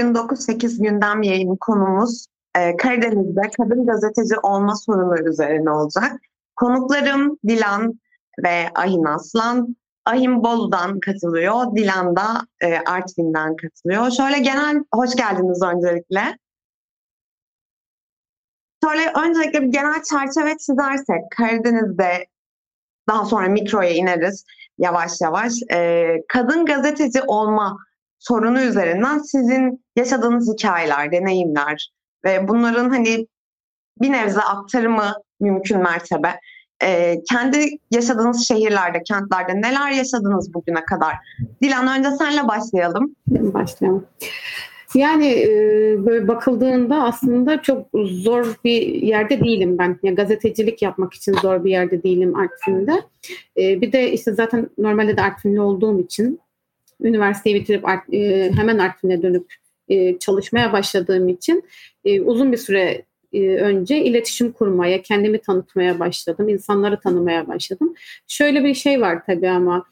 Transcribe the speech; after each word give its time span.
Bugün 0.00 0.14
9-8 0.14 0.82
gündem 0.82 1.22
yayın 1.22 1.56
konumuz 1.56 2.26
e, 2.58 2.76
Karadeniz'de 2.76 3.40
kadın 3.56 3.86
gazeteci 3.86 4.34
olma 4.42 4.76
sorunu 4.76 5.28
üzerine 5.28 5.70
olacak. 5.70 6.12
Konuklarım 6.56 7.38
Dilan 7.48 8.00
ve 8.44 8.68
Ahin 8.74 9.04
Aslan. 9.04 9.76
Ahin 10.04 10.44
Bolu'dan 10.44 11.00
katılıyor, 11.00 11.76
Dilan 11.76 12.16
da 12.16 12.46
e, 12.60 12.78
Artvin'den 12.78 13.56
katılıyor. 13.56 14.10
Şöyle 14.10 14.38
genel, 14.38 14.84
hoş 14.94 15.16
geldiniz 15.16 15.62
öncelikle. 15.62 16.38
Şöyle 18.84 19.12
öncelikle 19.26 19.62
bir 19.62 19.72
genel 19.72 20.02
çerçeve 20.02 20.58
çizersek, 20.58 21.30
Karadeniz'de 21.36 22.26
daha 23.08 23.24
sonra 23.24 23.48
mikroya 23.48 23.90
ineriz 23.90 24.44
yavaş 24.78 25.20
yavaş. 25.20 25.52
E, 25.72 26.08
kadın 26.28 26.66
gazeteci 26.66 27.22
olma 27.22 27.78
sorunu 28.20 28.60
üzerinden 28.60 29.18
sizin 29.18 29.84
yaşadığınız 29.96 30.52
hikayeler, 30.52 31.12
deneyimler 31.12 31.90
ve 32.24 32.48
bunların 32.48 32.90
hani 32.90 33.26
bir 34.00 34.12
nebze 34.12 34.40
aktarımı 34.40 35.12
mümkün 35.40 35.78
mertebe. 35.78 36.40
Ee, 36.82 37.16
kendi 37.30 37.78
yaşadığınız 37.90 38.48
şehirlerde, 38.48 39.02
kentlerde 39.02 39.56
neler 39.56 39.90
yaşadınız 39.90 40.54
bugüne 40.54 40.84
kadar? 40.84 41.14
Dilan 41.62 41.98
önce 41.98 42.10
senle 42.10 42.48
başlayalım. 42.48 43.16
Başlayalım. 43.26 44.06
Yani 44.94 45.26
e, 45.26 45.48
böyle 46.06 46.28
bakıldığında 46.28 47.02
aslında 47.02 47.62
çok 47.62 47.86
zor 47.94 48.54
bir 48.64 48.82
yerde 49.02 49.40
değilim 49.40 49.78
ben. 49.78 49.98
Yani 50.02 50.14
gazetecilik 50.14 50.82
yapmak 50.82 51.14
için 51.14 51.32
zor 51.32 51.64
bir 51.64 51.70
yerde 51.70 52.02
değilim 52.02 52.36
Artvin'de. 52.36 53.02
E, 53.56 53.80
bir 53.80 53.92
de 53.92 54.12
işte 54.12 54.32
zaten 54.32 54.70
normalde 54.78 55.16
de 55.16 55.22
Artvinli 55.22 55.60
olduğum 55.60 56.00
için 56.00 56.40
üniversiteyi 57.02 57.56
bitirip 57.56 57.84
e, 58.12 58.50
hemen 58.52 58.78
Artvin'e 58.78 59.22
dönüp 59.22 59.54
e, 59.88 60.18
çalışmaya 60.18 60.72
başladığım 60.72 61.28
için 61.28 61.64
e, 62.04 62.20
uzun 62.20 62.52
bir 62.52 62.56
süre 62.56 63.02
önce 63.34 64.04
iletişim 64.04 64.52
kurmaya, 64.52 65.02
kendimi 65.02 65.38
tanıtmaya 65.40 65.98
başladım, 65.98 66.48
insanları 66.48 67.00
tanımaya 67.00 67.48
başladım. 67.48 67.94
Şöyle 68.26 68.64
bir 68.64 68.74
şey 68.74 69.00
var 69.00 69.26
tabii 69.26 69.48
ama 69.48 69.84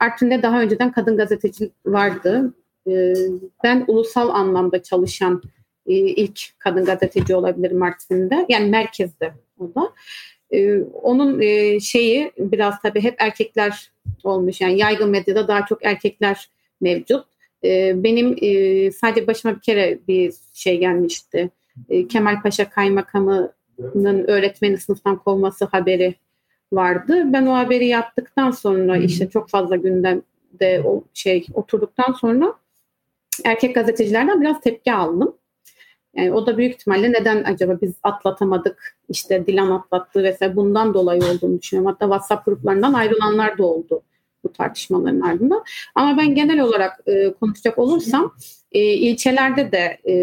Artvin'de 0.00 0.42
daha 0.42 0.60
önceden 0.60 0.92
kadın 0.92 1.16
gazeteci 1.16 1.70
vardı. 1.86 2.54
Ben 3.64 3.84
ulusal 3.86 4.28
anlamda 4.28 4.82
çalışan 4.82 5.42
ilk 5.86 6.40
kadın 6.58 6.84
gazeteci 6.84 7.34
olabilirim 7.34 7.82
Artvin'de. 7.82 8.46
Yani 8.48 8.70
merkezde 8.70 9.32
o 9.58 9.74
da. 9.74 9.92
Onun 11.02 11.40
şeyi 11.78 12.32
biraz 12.38 12.74
tabii 12.82 13.00
hep 13.00 13.14
erkekler 13.18 13.90
olmuş. 14.24 14.60
Yani 14.60 14.78
yaygın 14.78 15.10
medyada 15.10 15.48
daha 15.48 15.66
çok 15.66 15.84
erkekler 15.84 16.48
mevcut. 16.80 17.24
E, 17.64 18.02
benim 18.04 18.36
e, 18.40 18.90
sadece 18.90 19.26
başıma 19.26 19.56
bir 19.56 19.60
kere 19.60 19.98
bir 20.08 20.34
şey 20.52 20.78
gelmişti. 20.78 21.50
E, 21.88 22.08
Kemal 22.08 22.42
Paşa 22.42 22.70
Kaymakamı'nın 22.70 24.28
öğretmeni 24.28 24.78
sınıftan 24.78 25.18
kovması 25.18 25.64
haberi 25.64 26.14
vardı. 26.72 27.22
Ben 27.24 27.46
o 27.46 27.54
haberi 27.54 27.86
yaptıktan 27.86 28.50
sonra 28.50 28.96
işte 28.96 29.28
çok 29.30 29.50
fazla 29.50 29.76
gündemde 29.76 30.82
o 30.84 31.04
şey 31.14 31.46
oturduktan 31.54 32.12
sonra 32.12 32.54
erkek 33.44 33.74
gazetecilerden 33.74 34.40
biraz 34.40 34.60
tepki 34.60 34.92
aldım. 34.92 35.36
Yani 36.16 36.32
o 36.32 36.46
da 36.46 36.58
büyük 36.58 36.74
ihtimalle 36.74 37.12
neden 37.12 37.44
acaba 37.44 37.78
biz 37.82 37.94
atlatamadık 38.02 38.96
işte 39.08 39.46
Dilan 39.46 39.70
atlattı 39.70 40.22
vesaire 40.22 40.56
bundan 40.56 40.94
dolayı 40.94 41.22
olduğunu 41.22 41.58
düşünüyorum. 41.58 41.92
Hatta 41.92 42.04
WhatsApp 42.04 42.46
gruplarından 42.46 42.92
ayrılanlar 42.92 43.58
da 43.58 43.66
oldu 43.66 44.02
bu 44.44 44.52
tartışmaların 44.52 45.20
ardından. 45.20 45.64
Ama 45.94 46.18
ben 46.18 46.34
genel 46.34 46.60
olarak 46.60 47.00
e, 47.06 47.32
konuşacak 47.40 47.78
olursam 47.78 48.34
e, 48.72 48.80
ilçelerde 48.80 49.72
de 49.72 49.98
e, 50.08 50.14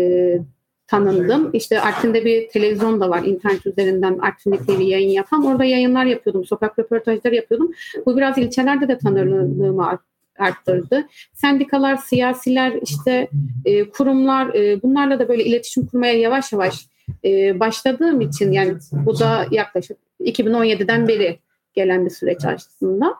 tanındım. 0.87 1.49
İşte 1.53 1.81
Artvin'de 1.81 2.25
bir 2.25 2.49
televizyon 2.49 3.01
da 3.01 3.09
var 3.09 3.23
internet 3.23 3.65
üzerinden 3.65 4.17
Artvin'de 4.17 4.57
TV 4.57 4.81
yayın 4.81 5.09
yapan. 5.09 5.45
Orada 5.45 5.65
yayınlar 5.65 6.05
yapıyordum, 6.05 6.45
sokak 6.45 6.79
röportajları 6.79 7.35
yapıyordum. 7.35 7.71
Bu 8.05 8.17
biraz 8.17 8.37
ilçelerde 8.37 8.87
de 8.87 8.97
tanınırlığımı 8.97 9.87
arttırdı. 10.39 11.07
Sendikalar, 11.33 11.97
siyasiler, 11.97 12.73
işte 12.81 13.27
e, 13.65 13.89
kurumlar 13.89 14.53
e, 14.53 14.81
bunlarla 14.83 15.19
da 15.19 15.27
böyle 15.27 15.43
iletişim 15.45 15.85
kurmaya 15.85 16.19
yavaş 16.19 16.53
yavaş 16.53 16.87
e, 17.25 17.59
başladığım 17.59 18.21
için 18.21 18.51
yani 18.51 18.75
bu 18.91 19.19
da 19.19 19.45
yaklaşık 19.51 19.97
2017'den 20.19 21.07
beri 21.07 21.39
gelen 21.75 22.05
bir 22.05 22.09
süreç 22.09 22.45
aslında. 22.45 23.15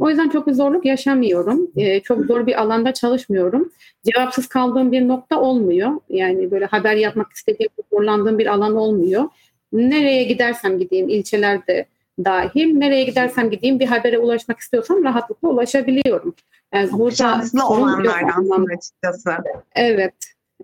O 0.00 0.08
yüzden 0.10 0.28
çok 0.28 0.46
bir 0.46 0.52
zorluk 0.52 0.84
yaşamıyorum. 0.84 1.70
Ee, 1.76 2.00
çok 2.00 2.26
zor 2.26 2.46
bir 2.46 2.60
alanda 2.60 2.94
çalışmıyorum. 2.94 3.72
Cevapsız 4.12 4.46
kaldığım 4.46 4.92
bir 4.92 5.08
nokta 5.08 5.40
olmuyor. 5.40 6.00
Yani 6.08 6.50
böyle 6.50 6.64
haber 6.64 6.96
yapmak 6.96 7.32
istediğim, 7.32 7.70
zorlandığım 7.92 8.38
bir 8.38 8.46
alan 8.46 8.76
olmuyor. 8.76 9.24
Nereye 9.72 10.24
gidersem 10.24 10.78
gideyim, 10.78 11.08
ilçelerde 11.08 11.86
dahil, 12.24 12.76
nereye 12.76 13.04
gidersem 13.04 13.50
gideyim 13.50 13.80
bir 13.80 13.86
habere 13.86 14.18
ulaşmak 14.18 14.58
istiyorsam 14.58 15.04
rahatlıkla 15.04 15.48
ulaşabiliyorum. 15.48 16.34
Yani 16.74 16.92
burada 16.92 17.14
şanslı 17.14 17.66
olanlardan 17.66 18.66
açıkçası. 18.76 19.30
Evet, 19.74 20.14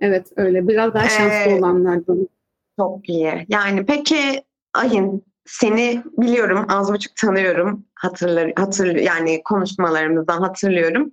evet 0.01 0.27
öyle. 0.37 0.69
Biraz 0.69 0.95
daha 0.95 1.09
şanslı 1.09 1.51
ee, 1.51 1.59
olanlardan. 1.59 2.29
Çok 2.79 3.09
iyi. 3.09 3.47
Yani 3.49 3.87
peki 3.87 4.45
Ayın 4.75 5.25
seni 5.47 6.03
biliyorum 6.19 6.67
az 6.69 6.93
buçuk 6.93 7.17
tanıyorum 7.17 7.85
hatırlar 7.95 8.53
hatır 8.57 8.95
yani 8.95 9.43
konuşmalarımızdan 9.45 10.41
hatırlıyorum. 10.41 11.11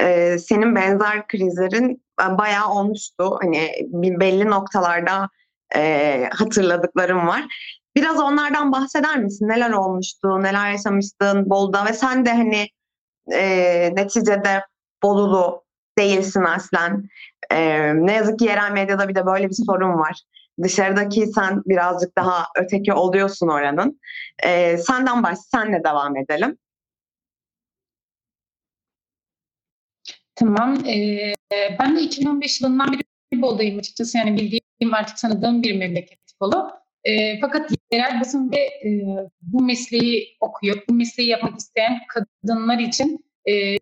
Ee, 0.00 0.38
senin 0.38 0.74
benzer 0.74 1.26
krizlerin 1.26 2.02
bayağı 2.18 2.68
olmuştu. 2.70 3.38
Hani 3.42 3.70
belli 3.92 4.50
noktalarda 4.50 5.28
e, 5.76 6.28
hatırladıklarım 6.32 7.26
var. 7.26 7.44
Biraz 7.96 8.20
onlardan 8.20 8.72
bahseder 8.72 9.18
misin? 9.18 9.48
Neler 9.48 9.70
olmuştu, 9.70 10.42
neler 10.42 10.70
yaşamıştın 10.70 11.50
Bolu'da 11.50 11.86
ve 11.86 11.92
sen 11.92 12.26
de 12.26 12.30
hani 12.30 12.66
e, 13.32 13.90
neticede 13.94 14.64
Bolulu 15.02 15.64
değilsin 15.98 16.42
aslen. 16.42 17.08
E, 17.50 17.58
ne 17.94 18.12
yazık 18.12 18.38
ki 18.38 18.44
yerel 18.44 18.72
medyada 18.72 19.08
bir 19.08 19.14
de 19.14 19.26
böyle 19.26 19.48
bir 19.48 19.56
sorun 19.66 19.98
var. 19.98 20.22
Dışarıdaki 20.62 21.26
sen 21.26 21.62
birazcık 21.66 22.16
daha 22.18 22.46
öteki 22.56 22.92
oluyorsun 22.92 23.48
oranın. 23.48 24.00
Ee, 24.44 24.78
senden 24.78 25.22
baş, 25.22 25.38
senle 25.38 25.84
devam 25.84 26.16
edelim. 26.16 26.58
Tamam. 30.34 30.86
Ee, 30.86 31.34
ben 31.78 31.96
de 31.96 32.00
2015 32.00 32.60
yılından 32.60 32.92
beri 32.92 33.42
Bolu'dayım 33.42 33.78
açıkçası. 33.78 34.18
Yani 34.18 34.36
bildiğim 34.36 34.94
artık 34.94 35.16
tanıdığım 35.16 35.62
bir 35.62 35.78
memleket 35.78 36.20
Bolu. 36.40 36.85
E, 37.06 37.40
fakat 37.40 37.70
yerel 37.92 38.20
basın 38.20 38.52
ve 38.52 38.56
e, 38.56 38.90
bu 39.42 39.62
mesleği 39.62 40.36
okuyor, 40.40 40.82
bu 40.88 40.94
mesleği 40.94 41.28
yapmak 41.28 41.58
isteyen 41.58 41.98
kadınlar 42.08 42.78
için 42.78 43.24
e, 43.48 43.76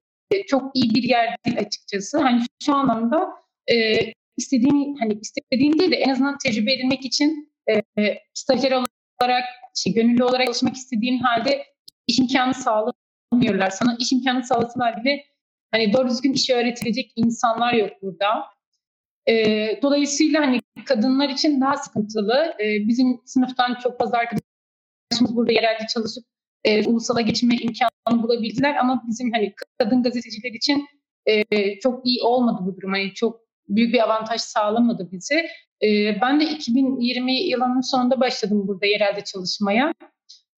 çok 0.46 0.76
iyi 0.76 0.94
bir 0.94 1.02
yer 1.02 1.36
değil 1.46 1.58
açıkçası. 1.58 2.18
Hani 2.18 2.42
şu 2.64 2.74
anlamda 2.74 3.28
e, 3.72 3.98
istediğin 4.36 4.96
hani 5.00 5.18
istediğin 5.22 5.78
değil 5.78 5.90
de 5.90 5.96
en 5.96 6.08
azından 6.08 6.38
tecrübe 6.38 6.72
edinmek 6.72 7.04
için 7.04 7.54
e, 7.98 8.18
stajyer 8.34 8.72
olarak, 8.72 9.44
şey, 9.76 9.94
gönüllü 9.94 10.24
olarak 10.24 10.46
çalışmak 10.46 10.76
istediğin 10.76 11.18
halde 11.18 11.64
iş 12.06 12.18
imkanı 12.18 12.54
sağlamıyorlar. 12.54 13.70
Sana 13.70 13.96
iş 14.00 14.12
imkanı 14.12 14.44
sağlasalar 14.44 15.04
bile 15.04 15.24
hani 15.70 15.92
doğru 15.92 16.08
düzgün 16.08 16.32
işi 16.32 16.54
öğretilecek 16.54 17.12
insanlar 17.16 17.72
yok 17.72 17.90
burada. 18.02 18.44
E, 19.28 19.34
dolayısıyla 19.82 20.40
hani 20.40 20.60
kadınlar 20.84 21.28
için 21.28 21.60
daha 21.60 21.76
sıkıntılı. 21.76 22.54
E, 22.60 22.88
bizim 22.88 23.20
sınıftan 23.24 23.78
çok 23.82 23.98
fazla 23.98 24.18
arkadaşımız 24.18 25.36
burada 25.36 25.52
yerelde 25.52 25.86
çalışıp 25.94 26.24
e, 26.64 26.86
ulusala 26.86 27.20
geçinme 27.20 27.54
imkanı 27.56 28.22
bulabildiler 28.22 28.76
ama 28.76 29.02
bizim 29.08 29.32
hani 29.32 29.54
kadın 29.78 30.02
gazeteciler 30.02 30.52
için 30.52 30.86
e, 31.26 31.78
çok 31.78 32.06
iyi 32.06 32.22
olmadı 32.22 32.58
bu 32.66 32.76
durum. 32.76 32.92
Hani 32.92 33.14
çok 33.14 33.40
büyük 33.68 33.94
bir 33.94 34.04
avantaj 34.04 34.40
sağlamadı 34.40 35.08
bize. 35.12 35.46
E, 35.82 36.20
ben 36.20 36.40
de 36.40 36.44
2020 36.44 37.40
yılının 37.40 37.80
sonunda 37.80 38.20
başladım 38.20 38.68
burada 38.68 38.86
yerelde 38.86 39.24
çalışmaya. 39.24 39.94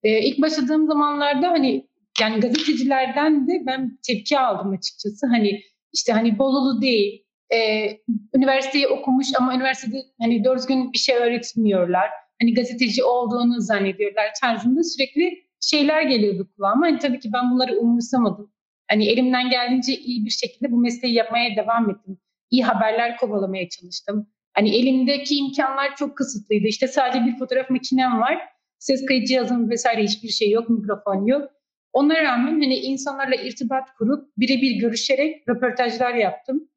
E, 0.03 0.23
ilk 0.23 0.43
başladığım 0.43 0.87
zamanlarda 0.87 1.51
hani 1.51 1.89
yani 2.21 2.41
gazetecilerden 2.41 3.49
de 3.49 3.63
ben 3.67 3.99
tepki 4.07 4.39
aldım 4.39 4.73
açıkçası. 4.73 5.27
Hani 5.27 5.61
işte 5.93 6.13
hani 6.13 6.39
Bolulu 6.39 6.83
değil, 6.83 7.26
e, 7.55 7.89
üniversiteyi 8.35 8.89
okumuş 8.89 9.27
ama 9.39 9.55
üniversitede 9.55 9.97
hani 10.21 10.45
doğru 10.45 10.59
düzgün 10.59 10.93
bir 10.93 10.99
şey 10.99 11.17
öğretmiyorlar. 11.17 12.11
Hani 12.41 12.55
gazeteci 12.55 13.05
olduğunu 13.05 13.61
zannediyorlar 13.61 14.31
tarzında 14.41 14.83
sürekli 14.83 15.47
şeyler 15.61 16.03
geliyordu 16.03 16.49
kulağıma. 16.57 16.87
Hani 16.87 16.99
tabii 16.99 17.21
ki 17.21 17.31
ben 17.33 17.51
bunları 17.51 17.79
umursamadım. 17.79 18.53
Hani 18.91 19.09
elimden 19.09 19.51
geldiğince 19.51 19.95
iyi 19.95 20.25
bir 20.25 20.31
şekilde 20.31 20.73
bu 20.73 20.77
mesleği 20.77 21.15
yapmaya 21.15 21.57
devam 21.57 21.91
ettim 21.91 22.19
iyi 22.51 22.65
haberler 22.65 23.17
kovalamaya 23.17 23.69
çalıştım. 23.69 24.27
Hani 24.55 24.77
elimdeki 24.77 25.37
imkanlar 25.37 25.97
çok 25.97 26.17
kısıtlıydı. 26.17 26.67
İşte 26.67 26.89
sadece 26.89 27.25
bir 27.25 27.39
fotoğraf 27.39 27.71
makinem 27.71 28.21
var. 28.21 28.39
Ses 28.79 29.07
kayıt 29.07 29.29
cihazım 29.29 29.71
vesaire 29.71 30.03
hiçbir 30.03 30.29
şey 30.29 30.51
yok, 30.51 30.71
mikrofon 30.71 31.27
yok. 31.27 31.51
Ona 31.93 32.23
rağmen 32.23 32.53
hani 32.53 32.77
insanlarla 32.77 33.35
irtibat 33.35 33.95
kurup 33.95 34.29
birebir 34.37 34.71
görüşerek 34.71 35.49
röportajlar 35.49 36.15
yaptım. 36.15 36.69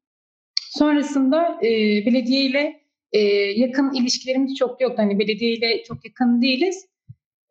Sonrasında 0.70 1.58
e, 1.62 1.68
belediye 2.06 2.44
ile 2.44 2.80
e, 3.12 3.18
yakın 3.60 3.94
ilişkilerimiz 3.94 4.56
çok 4.56 4.80
yok. 4.80 4.98
Hani 4.98 5.18
belediye 5.18 5.52
ile 5.52 5.82
çok 5.84 6.04
yakın 6.04 6.42
değiliz. 6.42 6.86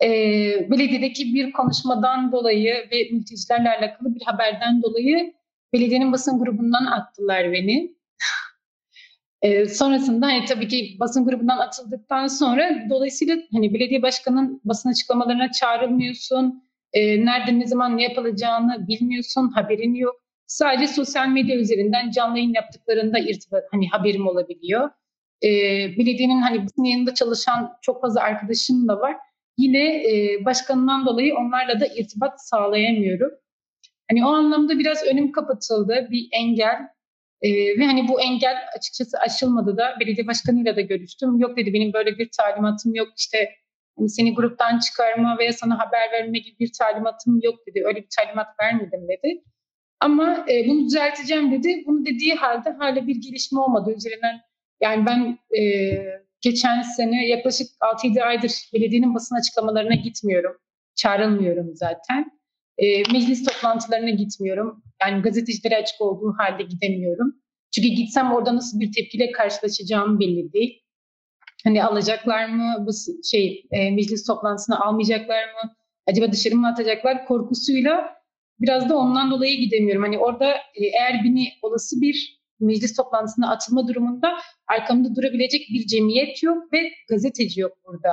E, 0.03 0.07
belediyedeki 0.71 1.33
bir 1.33 1.51
konuşmadan 1.51 2.31
dolayı 2.31 2.73
ve 2.91 3.09
mültecilerle 3.11 3.69
alakalı 3.69 4.15
bir 4.15 4.21
haberden 4.25 4.83
dolayı 4.83 5.33
belediyenin 5.73 6.11
basın 6.11 6.39
grubundan 6.39 6.85
attılar 6.85 7.51
beni. 7.51 7.91
E, 9.41 9.65
sonrasında 9.65 10.25
hani 10.25 10.45
tabii 10.45 10.67
ki 10.67 10.97
basın 10.99 11.25
grubundan 11.25 11.57
atıldıktan 11.57 12.27
sonra 12.27 12.85
dolayısıyla 12.89 13.37
hani 13.51 13.73
belediye 13.73 14.01
başkanının 14.01 14.61
basın 14.63 14.89
açıklamalarına 14.89 15.51
çağrılmıyorsun. 15.51 16.63
E, 16.93 17.25
nerede 17.25 17.59
ne 17.59 17.67
zaman 17.67 17.97
ne 17.97 18.03
yapılacağını 18.03 18.87
bilmiyorsun, 18.87 19.51
haberin 19.55 19.95
yok. 19.95 20.28
Sadece 20.49 20.87
sosyal 20.87 21.27
medya 21.27 21.55
üzerinden 21.55 22.11
canlı 22.11 22.37
yayın 22.37 22.53
yaptıklarında 22.53 23.19
irtibat 23.19 23.63
hani 23.71 23.89
haberim 23.89 24.27
olabiliyor. 24.27 24.89
E, 25.43 25.49
belediyenin 25.97 26.41
hani 26.41 26.63
basın 26.63 26.83
yanında 26.83 27.13
çalışan 27.13 27.73
çok 27.81 28.01
fazla 28.01 28.21
arkadaşım 28.21 28.87
da 28.87 28.99
var. 28.99 29.15
Yine 29.57 30.03
e, 30.11 30.45
başkanından 30.45 31.05
dolayı 31.05 31.35
onlarla 31.35 31.79
da 31.79 31.87
irtibat 31.87 32.47
sağlayamıyorum. 32.47 33.31
Hani 34.09 34.25
o 34.25 34.29
anlamda 34.29 34.79
biraz 34.79 35.03
önüm 35.03 35.31
kapatıldı, 35.31 36.07
bir 36.11 36.29
engel. 36.31 36.79
Ee, 37.41 37.79
ve 37.79 37.85
hani 37.85 38.07
bu 38.07 38.21
engel 38.21 38.57
açıkçası 38.77 39.17
aşılmadı 39.19 39.77
da 39.77 39.95
belediye 39.99 40.27
başkanıyla 40.27 40.75
da 40.75 40.81
görüştüm. 40.81 41.39
Yok 41.39 41.57
dedi 41.57 41.73
benim 41.73 41.93
böyle 41.93 42.17
bir 42.17 42.29
talimatım 42.37 42.95
yok 42.95 43.07
işte 43.17 43.49
hani 43.97 44.09
seni 44.09 44.35
gruptan 44.35 44.79
çıkarma 44.79 45.37
veya 45.37 45.53
sana 45.53 45.79
haber 45.79 46.11
verme 46.11 46.39
gibi 46.39 46.59
bir 46.59 46.71
talimatım 46.79 47.39
yok 47.43 47.55
dedi. 47.67 47.83
Öyle 47.85 47.97
bir 47.97 48.07
talimat 48.17 48.47
vermedim 48.61 49.07
dedi. 49.07 49.43
Ama 49.99 50.45
e, 50.51 50.67
bunu 50.67 50.85
düzelteceğim 50.85 51.51
dedi. 51.51 51.83
Bunu 51.87 52.05
dediği 52.05 52.33
halde 52.33 52.69
hala 52.69 53.07
bir 53.07 53.15
gelişme 53.15 53.59
olmadı. 53.59 53.93
Üzerinden 53.97 54.41
yani 54.81 55.05
ben 55.05 55.39
e, 55.59 55.63
geçen 56.41 56.81
sene 56.81 57.27
yaklaşık 57.27 57.67
6-7 57.79 58.23
aydır 58.23 58.51
belediyenin 58.73 59.15
basın 59.15 59.35
açıklamalarına 59.35 59.95
gitmiyorum. 59.95 60.57
Çağrılmıyorum 60.95 61.75
zaten. 61.75 62.31
E, 62.77 62.97
meclis 63.13 63.45
toplantılarına 63.45 64.09
gitmiyorum. 64.09 64.83
Yani 65.01 65.21
gazetecilere 65.21 65.77
açık 65.77 66.01
olduğu 66.01 66.35
halde 66.37 66.63
gidemiyorum. 66.63 67.35
Çünkü 67.75 67.87
gitsem 67.87 68.31
orada 68.31 68.55
nasıl 68.55 68.79
bir 68.79 68.91
tepkiyle 68.91 69.31
karşılaşacağım 69.31 70.19
belli 70.19 70.53
değil. 70.53 70.83
Hani 71.63 71.83
alacaklar 71.83 72.49
mı 72.49 72.85
bu 72.87 72.91
şey 73.31 73.65
e, 73.71 73.91
meclis 73.91 74.27
toplantısına 74.27 74.79
almayacaklar 74.79 75.43
mı? 75.43 75.75
Acaba 76.07 76.31
dışarı 76.31 76.55
mı 76.55 76.67
atacaklar 76.67 77.25
korkusuyla 77.25 78.18
biraz 78.61 78.89
da 78.89 78.97
ondan 78.97 79.31
dolayı 79.31 79.57
gidemiyorum. 79.57 80.03
Hani 80.03 80.17
orada 80.17 80.51
e, 80.51 80.85
eğer 80.85 81.23
beni 81.23 81.47
olası 81.61 82.01
bir 82.01 82.39
meclis 82.59 82.95
toplantısına 82.95 83.51
atılma 83.51 83.87
durumunda 83.87 84.37
arkamda 84.67 85.15
durabilecek 85.15 85.67
bir 85.73 85.87
cemiyet 85.87 86.43
yok 86.43 86.73
ve 86.73 86.91
gazeteci 87.09 87.61
yok 87.61 87.77
burada. 87.85 88.11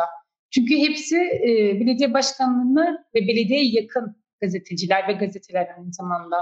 Çünkü 0.50 0.76
hepsi 0.76 1.16
e, 1.16 1.80
belediye 1.80 2.14
başkanlığına 2.14 3.04
ve 3.14 3.20
belediyeye 3.28 3.64
yakın 3.64 4.16
gazeteciler 4.40 5.08
ve 5.08 5.12
gazeteler 5.12 5.68
aynı 5.78 5.92
zamanda. 5.92 6.36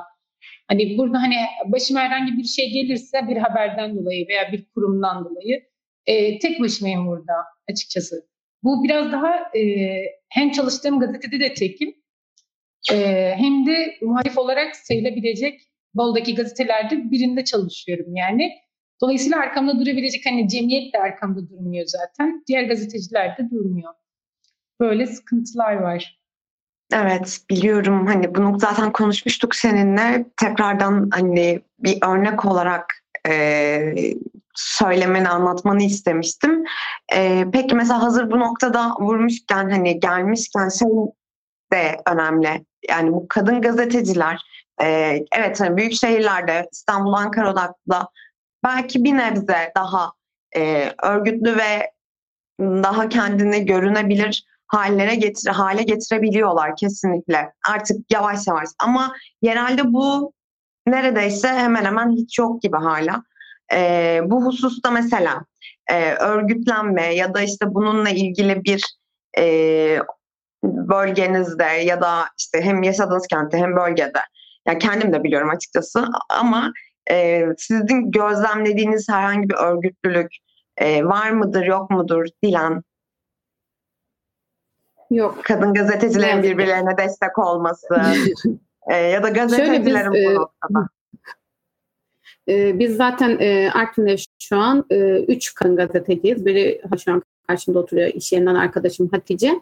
Hani 0.69 0.99
burada 0.99 1.23
hani 1.23 1.35
başıma 1.67 2.01
herhangi 2.01 2.39
bir 2.39 2.45
şey 2.45 2.71
gelirse 2.71 3.29
bir 3.29 3.37
haberden 3.37 3.97
dolayı 3.97 4.29
veya 4.29 4.53
bir 4.53 4.65
kurumdan 4.75 5.25
dolayı 5.25 5.63
e, 6.07 6.39
tek 6.39 6.61
başımayım 6.61 7.07
burada 7.07 7.35
açıkçası. 7.71 8.29
Bu 8.63 8.85
biraz 8.85 9.13
daha 9.13 9.59
e, 9.59 9.63
hem 10.29 10.51
çalıştığım 10.51 11.01
gazetede 11.01 11.41
de 11.41 11.55
tekim 11.55 11.95
e, 12.93 13.33
hem 13.37 13.67
de 13.67 13.97
muhalif 14.03 14.39
olarak 14.39 14.77
sayılabilecek 14.77 15.61
Bol'daki 15.95 16.35
gazetelerde 16.35 17.11
birinde 17.11 17.45
çalışıyorum 17.45 18.17
yani. 18.17 18.53
Dolayısıyla 19.01 19.39
arkamda 19.39 19.81
durabilecek 19.81 20.27
hani 20.27 20.49
cemiyet 20.49 20.95
de 20.95 20.99
arkamda 20.99 21.49
durmuyor 21.49 21.87
zaten. 21.87 22.45
Diğer 22.47 22.65
gazeteciler 22.65 23.39
de 23.39 23.51
durmuyor. 23.51 23.95
Böyle 24.81 25.07
sıkıntılar 25.07 25.75
var. 25.75 26.19
Evet 26.93 27.41
biliyorum 27.51 28.07
hani 28.07 28.35
bunu 28.35 28.59
zaten 28.59 28.93
konuşmuştuk 28.93 29.55
seninle 29.55 30.27
tekrardan 30.37 31.11
hani 31.13 31.61
bir 31.79 31.99
örnek 32.03 32.45
olarak 32.45 32.87
e, 33.29 33.95
söylemeni 34.55 35.29
anlatmanı 35.29 35.83
istemiştim. 35.83 36.65
E, 37.15 37.45
peki 37.53 37.75
mesela 37.75 38.03
hazır 38.03 38.31
bu 38.31 38.39
noktada 38.39 38.95
vurmuşken 39.01 39.71
hani 39.71 40.01
gelmişken 40.01 40.69
şey 40.69 40.89
de 41.73 41.97
önemli 42.07 42.65
yani 42.89 43.13
bu 43.13 43.27
kadın 43.29 43.61
gazeteciler 43.61 44.41
e, 44.83 45.19
evet 45.37 45.61
hani 45.61 45.77
büyük 45.77 45.93
şehirlerde 45.93 46.69
İstanbul, 46.73 47.13
Ankara 47.13 47.53
odaklı 47.53 48.09
belki 48.65 49.05
bir 49.05 49.17
nebze 49.17 49.73
daha 49.77 50.13
e, 50.57 50.93
örgütlü 51.03 51.57
ve 51.57 51.91
daha 52.61 53.09
kendini 53.09 53.67
görünebilir 53.67 54.45
hallere 54.67 55.15
getir 55.15 55.51
hale 55.51 55.83
getirebiliyorlar 55.83 56.77
kesinlikle. 56.77 57.53
Artık 57.69 57.97
yavaş 58.13 58.47
yavaş 58.47 58.69
ama 58.79 59.15
yerelde 59.43 59.93
bu 59.93 60.33
neredeyse 60.87 61.49
hemen 61.49 61.85
hemen 61.85 62.11
hiç 62.11 62.39
yok 62.39 62.63
gibi 62.63 62.77
hala. 62.77 63.23
Ee, 63.73 64.21
bu 64.25 64.45
hususta 64.45 64.91
mesela 64.91 65.45
e, 65.91 66.13
örgütlenme 66.13 67.15
ya 67.15 67.35
da 67.35 67.43
işte 67.43 67.75
bununla 67.75 68.11
ilgili 68.11 68.65
bir 68.65 68.97
e, 69.39 69.99
bölgenizde 70.65 71.65
ya 71.65 72.01
da 72.01 72.25
işte 72.39 72.61
hem 72.61 72.83
yaşadığınız 72.83 73.27
kentte 73.27 73.59
hem 73.59 73.77
bölgede 73.77 74.21
yani 74.67 74.79
kendim 74.79 75.13
de 75.13 75.25
biliyorum 75.25 75.51
açıkçası 75.51 76.05
ama 76.29 76.73
e, 77.11 77.47
sizin 77.59 78.11
gözlemlediğiniz 78.11 79.09
herhangi 79.09 79.49
bir 79.49 79.55
örgütlülük 79.55 80.33
e, 80.77 81.05
var 81.05 81.31
mıdır 81.31 81.65
yok 81.65 81.91
mudur 81.91 82.27
Dilan 82.45 82.85
Yok. 85.11 85.45
Kadın 85.45 85.75
gazetecilerin 85.75 86.35
evet. 86.35 86.45
birbirlerine 86.45 86.97
destek 86.97 87.39
olması 87.39 87.87
e, 88.91 88.97
ya 88.97 89.23
da 89.23 89.29
gazetecilerin 89.29 90.13
biz, 90.13 90.27
bu 90.27 90.31
e, 90.31 90.35
noktada. 90.35 90.89
E, 92.49 92.79
biz 92.79 92.97
zaten 92.97 93.39
e, 93.41 93.71
Artvin'de 93.71 94.17
şu 94.39 94.57
an 94.57 94.85
e, 94.91 95.25
üç 95.25 95.55
kadın 95.55 95.77
gazeteciyiz. 95.77 96.47
Biri 96.47 96.83
şu 97.05 97.13
an 97.13 97.23
karşımda 97.47 97.79
oturuyor 97.79 98.09
iş 98.09 98.33
yerinden 98.33 98.55
arkadaşım 98.55 99.09
Hatice. 99.09 99.61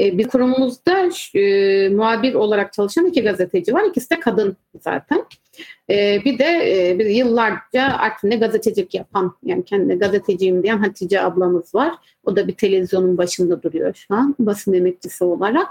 E, 0.00 0.18
bir 0.18 0.28
kurumumuzda 0.28 1.10
e, 1.34 1.88
muhabir 1.88 2.34
olarak 2.34 2.72
çalışan 2.72 3.06
iki 3.06 3.22
gazeteci 3.22 3.74
var. 3.74 3.84
İkisi 3.84 4.10
de 4.10 4.20
kadın 4.20 4.56
zaten. 4.80 5.24
E, 5.90 6.24
bir 6.24 6.38
de 6.38 6.44
e, 6.44 6.98
bir 6.98 7.06
yıllarca 7.06 7.82
Artvin'de 7.82 8.36
gazetecilik 8.36 8.94
yapan, 8.94 9.36
yani 9.42 9.64
kendine 9.64 9.94
gazeteciyim 9.94 10.62
diyen 10.62 10.78
Hatice 10.78 11.20
ablamız 11.20 11.74
var. 11.74 11.94
O 12.24 12.36
da 12.36 12.48
bir 12.48 12.54
televizyonun 12.54 13.18
başında 13.18 13.62
duruyor 13.62 13.94
şu 13.94 14.14
an 14.14 14.34
basın 14.38 14.72
emekçisi 14.72 15.24
olarak. 15.24 15.68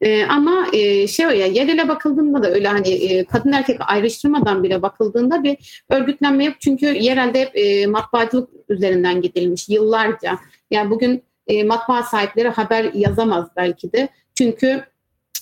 E, 0.00 0.24
ama 0.24 0.66
e, 0.72 1.06
şey 1.06 1.26
ya 1.26 1.46
yerele 1.46 1.88
bakıldığında 1.88 2.42
da 2.42 2.50
öyle 2.50 2.68
hani 2.68 2.88
e, 2.88 3.24
kadın 3.24 3.52
erkek 3.52 3.78
ayrıştırmadan 3.86 4.62
bile 4.62 4.82
bakıldığında 4.82 5.42
bir 5.42 5.84
örgütlenme 5.90 6.44
yok. 6.44 6.54
Çünkü 6.60 6.86
yerelde 6.86 7.40
hep 7.40 7.56
e, 7.56 7.86
matbaacılık 7.86 8.50
üzerinden 8.68 9.22
gidilmiş 9.22 9.68
yıllarca. 9.68 10.38
Yani 10.70 10.90
bugün 10.90 11.22
e, 11.46 11.64
matbaa 11.64 12.02
sahipleri 12.02 12.48
haber 12.48 12.90
yazamaz 12.94 13.48
belki 13.56 13.92
de. 13.92 14.08
Çünkü 14.34 14.84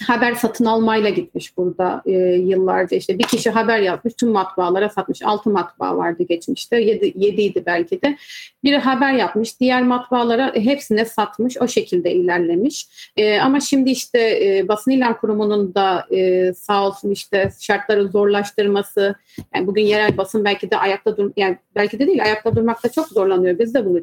haber 0.06 0.34
satın 0.34 0.64
almayla 0.64 1.10
gitmiş 1.10 1.56
burada 1.56 2.02
e, 2.06 2.10
yıllarca. 2.34 2.96
İşte 2.96 3.18
bir 3.18 3.24
kişi 3.24 3.50
haber 3.50 3.78
yazmış 3.78 4.14
tüm 4.14 4.28
matbaalara 4.28 4.88
satmış. 4.88 5.22
Altı 5.22 5.50
matbaa 5.50 5.96
vardı 5.96 6.22
geçmişte. 6.28 6.80
Yedi, 6.80 7.12
yediydi 7.16 7.62
belki 7.66 8.02
de. 8.02 8.16
Biri 8.64 8.78
haber 8.78 9.12
yapmış 9.12 9.60
diğer 9.60 9.82
matbaalara 9.82 10.54
hepsine 10.54 11.04
satmış 11.04 11.56
o 11.60 11.68
şekilde 11.68 12.12
ilerlemiş. 12.12 12.86
E, 13.16 13.40
ama 13.40 13.60
şimdi 13.60 13.90
işte 13.90 14.18
e, 14.44 14.68
basın 14.68 14.90
ilan 14.90 15.18
kurumunun 15.18 15.74
da 15.74 16.06
e, 16.10 16.52
sağ 16.54 16.86
olsun 16.86 17.10
işte 17.10 17.50
şartları 17.60 18.08
zorlaştırması 18.08 19.14
yani 19.54 19.66
bugün 19.66 19.82
yerel 19.82 20.16
basın 20.16 20.44
belki 20.44 20.70
de 20.70 20.76
ayakta 20.76 21.16
dur 21.16 21.32
yani 21.36 21.58
belki 21.74 21.98
de 21.98 22.06
değil 22.06 22.22
ayakta 22.22 22.56
durmakta 22.56 22.88
çok 22.88 23.08
zorlanıyor. 23.08 23.58
Biz 23.58 23.74
de 23.74 23.84
bunu 23.84 24.00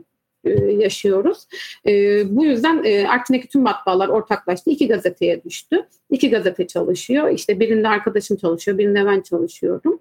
yaşıyoruz. 0.78 1.48
E, 1.88 2.24
bu 2.36 2.46
yüzden 2.46 2.84
e, 2.84 3.08
Artvin'deki 3.08 3.48
tüm 3.48 3.62
matbaalar 3.62 4.08
ortaklaştı. 4.08 4.70
İki 4.70 4.88
gazeteye 4.88 5.44
düştü. 5.44 5.88
İki 6.10 6.30
gazete 6.30 6.68
çalışıyor. 6.68 7.30
İşte 7.30 7.60
birinde 7.60 7.88
arkadaşım 7.88 8.38
çalışıyor, 8.38 8.78
birinde 8.78 9.06
ben 9.06 9.22
çalışıyorum. 9.22 10.00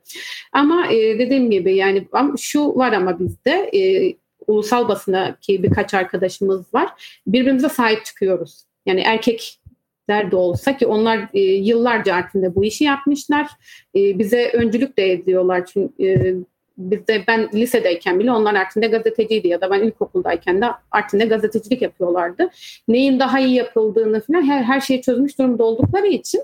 Ama 0.52 0.86
e, 0.92 1.18
dediğim 1.18 1.50
gibi 1.50 1.76
yani 1.76 2.08
şu 2.38 2.76
var 2.76 2.92
ama 2.92 3.18
bizde 3.18 3.70
e, 3.74 4.14
ulusal 4.46 4.88
basına 4.88 5.36
ki 5.40 5.62
birkaç 5.62 5.94
arkadaşımız 5.94 6.74
var. 6.74 7.20
Birbirimize 7.26 7.68
sahip 7.68 8.04
çıkıyoruz. 8.04 8.64
Yani 8.86 9.00
erkek 9.00 9.60
de 10.10 10.36
olsa 10.36 10.76
ki 10.76 10.86
onlar 10.86 11.28
e, 11.34 11.40
yıllarca 11.40 12.14
Artvin'de 12.14 12.54
bu 12.54 12.64
işi 12.64 12.84
yapmışlar. 12.84 13.46
E, 13.96 14.18
bize 14.18 14.50
öncülük 14.54 14.98
de 14.98 15.12
ediyorlar. 15.12 15.66
Çünkü 15.66 16.04
e, 16.04 16.34
bizde 16.80 17.24
ben 17.28 17.48
lisedeyken 17.54 18.20
bile 18.20 18.32
onlar 18.32 18.54
Artvin'de 18.54 18.86
gazeteciydi 18.86 19.48
ya 19.48 19.60
da 19.60 19.70
ben 19.70 19.82
ilkokuldayken 19.82 20.62
de 20.62 20.66
Artvin'de 20.90 21.24
gazetecilik 21.24 21.82
yapıyorlardı. 21.82 22.50
Neyin 22.88 23.20
daha 23.20 23.40
iyi 23.40 23.54
yapıldığını 23.54 24.20
falan 24.20 24.42
her, 24.42 24.62
her 24.62 24.80
şeyi 24.80 25.02
çözmüş 25.02 25.38
durumda 25.38 25.64
oldukları 25.64 26.06
için 26.06 26.42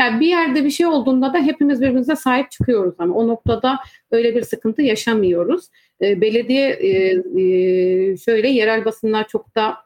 yani 0.00 0.20
bir 0.20 0.26
yerde 0.26 0.64
bir 0.64 0.70
şey 0.70 0.86
olduğunda 0.86 1.32
da 1.32 1.38
hepimiz 1.38 1.80
birbirimize 1.80 2.16
sahip 2.16 2.50
çıkıyoruz 2.50 2.94
ama 2.98 3.14
o 3.14 3.28
noktada 3.28 3.78
öyle 4.10 4.34
bir 4.34 4.42
sıkıntı 4.42 4.82
yaşamıyoruz. 4.82 5.68
E, 6.02 6.20
belediye 6.20 6.70
e, 6.70 6.88
e, 7.42 8.16
şöyle 8.16 8.48
yerel 8.48 8.84
basınlar 8.84 9.28
çok 9.28 9.56
da 9.56 9.76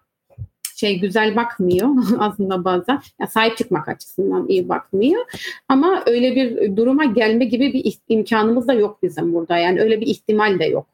şey 0.80 1.00
güzel 1.00 1.36
bakmıyor 1.36 1.88
aslında 2.18 2.64
bazen. 2.64 3.00
Yani 3.20 3.30
sahip 3.30 3.56
çıkmak 3.56 3.88
açısından 3.88 4.48
iyi 4.48 4.68
bakmıyor. 4.68 5.24
Ama 5.68 6.02
öyle 6.06 6.36
bir 6.36 6.76
duruma 6.76 7.04
gelme 7.04 7.44
gibi 7.44 7.72
bir 7.72 7.98
imkanımız 8.08 8.68
da 8.68 8.72
yok 8.72 9.02
bizim 9.02 9.34
burada. 9.34 9.58
Yani 9.58 9.80
öyle 9.80 10.00
bir 10.00 10.06
ihtimal 10.06 10.58
de 10.58 10.64
yok. 10.64 10.86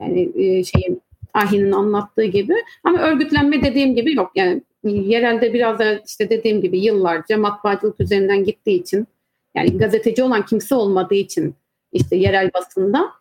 Yani 0.00 0.32
e, 0.34 0.64
şeyin 0.64 1.02
Ahin'in 1.34 1.72
anlattığı 1.72 2.24
gibi. 2.24 2.54
Ama 2.84 2.98
örgütlenme 2.98 3.62
dediğim 3.62 3.94
gibi 3.94 4.14
yok. 4.14 4.32
Yani 4.34 4.62
yerelde 4.84 5.54
biraz 5.54 5.78
da 5.78 6.00
işte 6.06 6.30
dediğim 6.30 6.62
gibi 6.62 6.80
yıllarca 6.80 7.38
matbaacılık 7.38 8.00
üzerinden 8.00 8.44
gittiği 8.44 8.80
için 8.80 9.06
yani 9.54 9.78
gazeteci 9.78 10.22
olan 10.22 10.46
kimse 10.46 10.74
olmadığı 10.74 11.14
için 11.14 11.54
işte 11.92 12.16
yerel 12.16 12.50
basında 12.54 13.12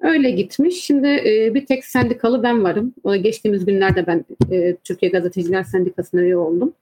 Öyle 0.00 0.30
gitmiş. 0.30 0.84
Şimdi 0.84 1.08
e, 1.08 1.54
bir 1.54 1.66
tek 1.66 1.84
sendikalı 1.84 2.42
ben 2.42 2.64
varım. 2.64 2.94
O 3.04 3.16
geçtiğimiz 3.16 3.64
günlerde 3.64 4.06
ben 4.06 4.24
e, 4.50 4.76
Türkiye 4.76 5.12
Gazeteciler 5.12 5.62
Sendikası'na 5.62 6.20
üye 6.20 6.36
oldum. 6.36 6.72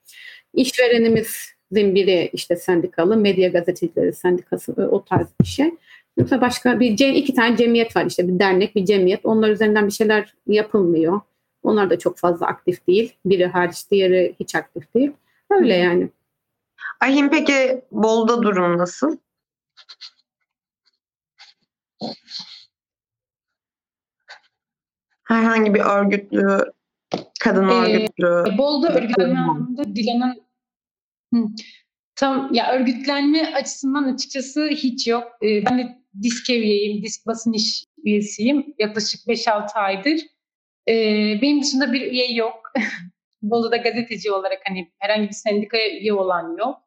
İşverenimizin 0.55 1.95
biri 1.95 2.31
işte 2.33 2.57
sendikalı, 2.57 3.17
medya 3.17 3.49
gazetecileri 3.49 4.13
sendikası 4.13 4.75
e, 4.79 4.83
o 4.83 5.05
tarz 5.05 5.27
bir 5.41 5.47
şey. 5.47 5.75
Yoksa 6.17 6.41
başka 6.41 6.81
bir 6.81 7.15
iki 7.15 7.35
tane 7.35 7.57
cemiyet 7.57 7.97
var 7.97 8.07
işte 8.07 8.29
bir 8.29 8.39
dernek, 8.39 8.77
bir 8.77 8.85
cemiyet. 8.85 9.21
Onlar 9.25 9.51
üzerinden 9.51 9.87
bir 9.87 9.93
şeyler 9.93 10.35
yapılmıyor. 10.47 11.21
Onlar 11.63 11.91
da 11.91 11.99
çok 11.99 12.19
fazla 12.19 12.47
aktif 12.47 12.87
değil. 12.87 13.13
Biri 13.25 13.47
hariç 13.47 13.91
diğeri 13.91 14.35
hiç 14.41 14.55
aktif 14.55 14.95
değil. 14.95 15.11
Öyle 15.51 15.75
yani. 15.75 16.09
Ahim 17.01 17.31
peki 17.31 17.83
Bol'da 17.93 18.43
durum 18.43 18.79
nasıl? 18.79 19.17
Herhangi 25.25 25.75
bir 25.75 25.81
örgütlü, 25.81 26.59
kadın 27.41 27.69
ee, 27.69 27.73
örgütlü. 27.73 28.59
Bolda 28.59 28.95
örgütlenme 28.95 29.39
anlamında 29.39 29.85
Dilan'ın 29.85 30.43
tam 32.17 32.55
ya 32.55 32.73
örgütlenme 32.73 33.55
açısından 33.55 34.15
açıkçası 34.15 34.69
hiç 34.69 35.07
yok. 35.07 35.25
Ee, 35.43 35.65
ben 35.65 35.79
de 35.79 35.99
disk 36.23 36.51
üyeyim, 36.51 37.03
disk 37.03 37.27
basın 37.27 37.53
iş 37.53 37.85
üyesiyim 38.05 38.75
yaklaşık 38.79 39.27
5-6 39.27 39.73
aydır. 39.75 40.21
Ee, 40.89 41.39
benim 41.43 41.63
dışında 41.63 41.93
bir 41.93 42.01
üye 42.01 42.33
yok. 42.33 42.73
Bolu'da 43.43 43.77
gazeteci 43.77 44.33
olarak 44.33 44.61
hani 44.65 44.93
herhangi 44.99 45.29
bir 45.29 45.35
sendikaya 45.35 45.91
üye 45.91 46.13
olan 46.13 46.57
yok. 46.59 46.79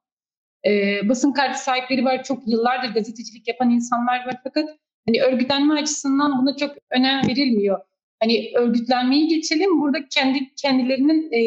Ee, 0.65 1.09
basın 1.09 1.31
kartı 1.31 1.63
sahipleri 1.63 2.05
var. 2.05 2.23
Çok 2.23 2.47
yıllardır 2.47 2.93
gazetecilik 2.93 3.47
yapan 3.47 3.69
insanlar 3.69 4.25
var 4.25 4.39
fakat 4.43 4.69
hani 5.07 5.21
örgütlenme 5.21 5.81
açısından 5.81 6.41
buna 6.41 6.57
çok 6.57 6.75
önem 6.91 7.27
verilmiyor 7.27 7.79
hani 8.19 8.51
örgütlenmeyi 8.55 9.27
geçelim. 9.27 9.81
Burada 9.81 9.97
kendi 10.09 10.55
kendilerinin 10.55 11.31
e, 11.31 11.39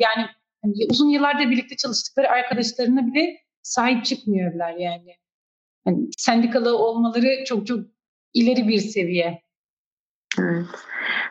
yani 0.00 0.26
hani 0.62 0.74
uzun 0.90 1.08
yıllarda 1.08 1.50
birlikte 1.50 1.76
çalıştıkları 1.76 2.28
arkadaşlarına 2.30 3.06
bile 3.06 3.36
sahip 3.62 4.04
çıkmıyorlar 4.04 4.70
yani. 4.72 5.16
yani 5.86 6.08
sendikalı 6.16 6.78
olmaları 6.78 7.44
çok 7.44 7.66
çok 7.66 7.80
ileri 8.34 8.68
bir 8.68 8.78
seviye. 8.78 9.42
Evet. 10.38 10.66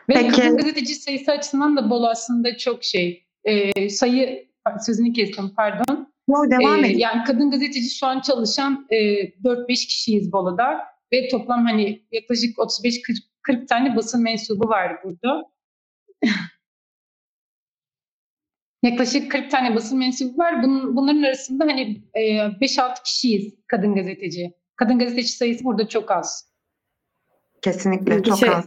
Ve 0.08 0.14
Peki. 0.14 0.30
kadın 0.30 0.56
gazeteci 0.56 0.94
sayısı 0.94 1.32
açısından 1.32 1.76
da 1.76 1.90
bol 1.90 2.02
aslında 2.04 2.56
çok 2.56 2.84
şey. 2.84 3.26
E, 3.44 3.88
sayı 3.88 4.48
sözünü 4.86 5.12
kestim 5.12 5.50
pardon. 5.56 6.16
Yo, 6.28 6.50
devam 6.50 6.84
ee, 6.84 6.88
Yani 6.88 7.24
kadın 7.24 7.50
gazeteci 7.50 7.90
şu 7.90 8.06
an 8.06 8.20
çalışan 8.20 8.86
e, 8.90 8.96
4-5 8.96 9.66
kişiyiz 9.66 10.32
Bolu'da 10.32 10.78
ve 11.12 11.28
toplam 11.28 11.64
hani 11.66 12.02
yaklaşık 12.12 12.56
35-40 12.58 13.16
40 13.46 13.68
tane 13.68 13.96
basın 13.96 14.22
mensubu 14.22 14.68
var 14.68 14.96
burada. 15.04 15.42
Yaklaşık 18.82 19.32
40 19.32 19.50
tane 19.50 19.74
basın 19.74 19.98
mensubu 19.98 20.38
var. 20.38 20.62
Bunun, 20.62 20.96
bunların 20.96 21.22
arasında 21.22 21.64
hani 21.64 22.02
e, 22.14 22.20
5-6 22.20 23.02
kişiyiz 23.02 23.54
kadın 23.66 23.94
gazeteci. 23.94 24.54
Kadın 24.76 24.98
gazeteci 24.98 25.28
sayısı 25.28 25.64
burada 25.64 25.88
çok 25.88 26.10
az. 26.10 26.52
Kesinlikle 27.62 28.22
çok 28.22 28.38
şey, 28.38 28.48
az. 28.48 28.66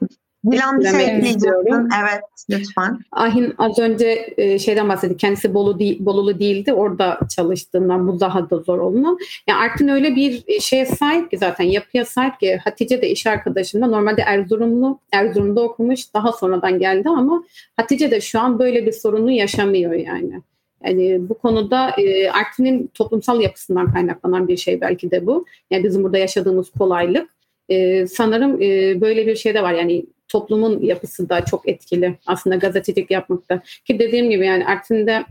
Dilan 0.51 0.79
bir 0.79 0.85
şey 0.85 1.05
ekleyeceksin. 1.05 1.89
Evet 2.01 2.23
lütfen. 2.49 2.99
Ahin 3.11 3.53
az 3.57 3.79
önce 3.79 4.33
e, 4.37 4.59
şeyden 4.59 4.89
bahsetti. 4.89 5.17
Kendisi 5.17 5.53
Bolu 5.53 5.79
değil, 5.79 6.05
Bolulu 6.05 6.39
değildi. 6.39 6.73
Orada 6.73 7.19
çalıştığından 7.35 8.07
bu 8.07 8.19
daha 8.19 8.49
da 8.49 8.57
zor 8.57 8.79
olunan. 8.79 9.17
Yani 9.47 9.59
Artvin 9.59 9.87
öyle 9.87 10.15
bir 10.15 10.59
şeye 10.59 10.85
sahip 10.85 11.31
ki 11.31 11.37
zaten 11.37 11.63
yapıya 11.63 12.05
sahip 12.05 12.39
ki 12.39 12.57
Hatice 12.63 13.01
de 13.01 13.09
iş 13.09 13.27
arkadaşımda 13.27 13.87
normalde 13.87 14.21
Erzurumlu. 14.21 14.99
Erzurum'da 15.11 15.61
okumuş. 15.61 16.13
Daha 16.13 16.31
sonradan 16.31 16.79
geldi 16.79 17.09
ama 17.09 17.43
Hatice 17.77 18.11
de 18.11 18.21
şu 18.21 18.39
an 18.39 18.59
böyle 18.59 18.85
bir 18.85 18.91
sorunu 18.91 19.31
yaşamıyor 19.31 19.93
yani. 19.93 20.41
Yani 20.83 21.29
bu 21.29 21.33
konuda 21.33 21.89
e, 21.89 22.29
Artvin'in 22.29 22.91
toplumsal 22.93 23.41
yapısından 23.41 23.93
kaynaklanan 23.93 24.47
bir 24.47 24.57
şey 24.57 24.81
belki 24.81 25.11
de 25.11 25.27
bu. 25.27 25.45
Yani 25.71 25.83
bizim 25.83 26.03
burada 26.03 26.17
yaşadığımız 26.17 26.69
kolaylık. 26.69 27.29
E, 27.69 28.07
sanırım 28.07 28.61
e, 28.61 29.01
böyle 29.01 29.27
bir 29.27 29.35
şey 29.35 29.53
de 29.53 29.63
var. 29.63 29.73
Yani 29.73 30.05
toplumun 30.29 30.81
yapısı 30.81 31.29
da 31.29 31.45
çok 31.45 31.67
etkili 31.69 32.17
aslında 32.25 32.55
gazetecilik 32.55 33.11
yapmakta. 33.11 33.61
Ki 33.85 33.99
dediğim 33.99 34.29
gibi 34.29 34.45
yani 34.45 34.65
Artvin'de 34.65 35.25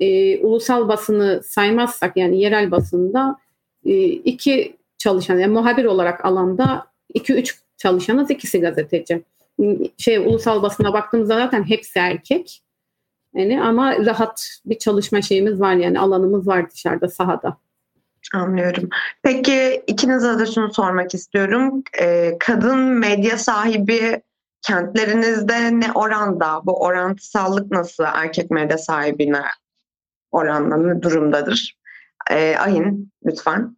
e, 0.00 0.38
ulusal 0.38 0.88
basını 0.88 1.42
saymazsak 1.44 2.16
yani 2.16 2.40
yerel 2.40 2.70
basında 2.70 3.36
e, 3.84 4.04
iki 4.04 4.76
çalışan 4.98 5.38
yani 5.38 5.52
muhabir 5.52 5.84
olarak 5.84 6.24
alanda 6.24 6.86
iki 7.14 7.34
üç 7.34 7.58
çalışanız 7.76 8.30
ikisi 8.30 8.60
gazeteci. 8.60 9.22
Şey 9.98 10.16
ulusal 10.16 10.62
basına 10.62 10.92
baktığımızda 10.92 11.34
zaten 11.34 11.68
hepsi 11.68 11.98
erkek. 11.98 12.60
Yani 13.34 13.62
ama 13.62 14.06
rahat 14.06 14.60
bir 14.66 14.78
çalışma 14.78 15.22
şeyimiz 15.22 15.60
var 15.60 15.74
yani 15.74 16.00
alanımız 16.00 16.46
var 16.46 16.70
dışarıda 16.70 17.08
sahada. 17.08 17.56
Anlıyorum. 18.34 18.88
Peki 19.22 19.82
ikinize 19.86 20.38
de 20.38 20.46
şunu 20.46 20.74
sormak 20.74 21.14
istiyorum. 21.14 21.82
Ee, 22.00 22.36
kadın 22.40 22.78
medya 22.78 23.38
sahibi 23.38 24.22
kentlerinizde 24.66 25.80
ne 25.80 25.92
oranda, 25.92 26.60
bu 26.64 26.80
orantısallık 26.80 27.70
nasıl 27.70 28.04
erkek 28.04 28.50
medya 28.50 28.78
sahibine 28.78 29.42
oranla 30.30 30.76
ne 30.76 31.02
durumdadır? 31.02 31.78
Ee, 32.30 32.56
Ahin 32.56 33.12
lütfen. 33.26 33.76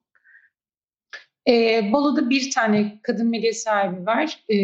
E, 1.49 1.83
Bolu'da 1.93 2.31
bir 2.31 2.50
tane 2.50 3.00
kadın 3.02 3.31
medya 3.31 3.52
sahibi 3.52 4.07
var. 4.07 4.45
E, 4.49 4.57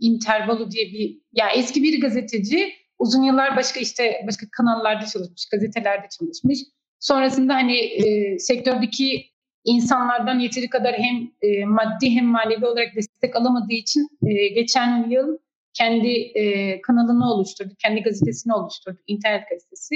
Inter 0.00 0.48
Bolu 0.48 0.70
diye 0.70 0.86
bir, 0.86 1.20
ya 1.32 1.50
eski 1.50 1.82
bir 1.82 2.00
gazeteci. 2.00 2.72
Uzun 2.98 3.22
yıllar 3.22 3.56
başka 3.56 3.80
işte 3.80 4.22
başka 4.26 4.46
kanallarda 4.52 5.06
çalışmış, 5.06 5.48
gazetelerde 5.52 6.06
çalışmış. 6.18 6.58
Sonrasında 7.00 7.54
hani 7.54 7.76
e, 7.76 8.38
sektördeki 8.38 9.26
insanlardan 9.64 10.38
yeteri 10.38 10.68
kadar 10.68 10.94
hem 10.94 11.30
e, 11.42 11.64
maddi 11.64 12.10
hem 12.10 12.26
manevi 12.26 12.66
olarak 12.66 12.96
destek 12.96 13.36
alamadığı 13.36 13.72
için 13.72 14.08
e, 14.26 14.48
geçen 14.48 15.10
yıl 15.10 15.38
kendi 15.74 16.08
e, 16.08 16.80
kanalını 16.80 17.32
oluşturdu, 17.32 17.74
kendi 17.78 18.02
gazetesini 18.02 18.54
oluşturdu, 18.54 18.98
internet 19.06 19.48
gazetesi. 19.50 19.94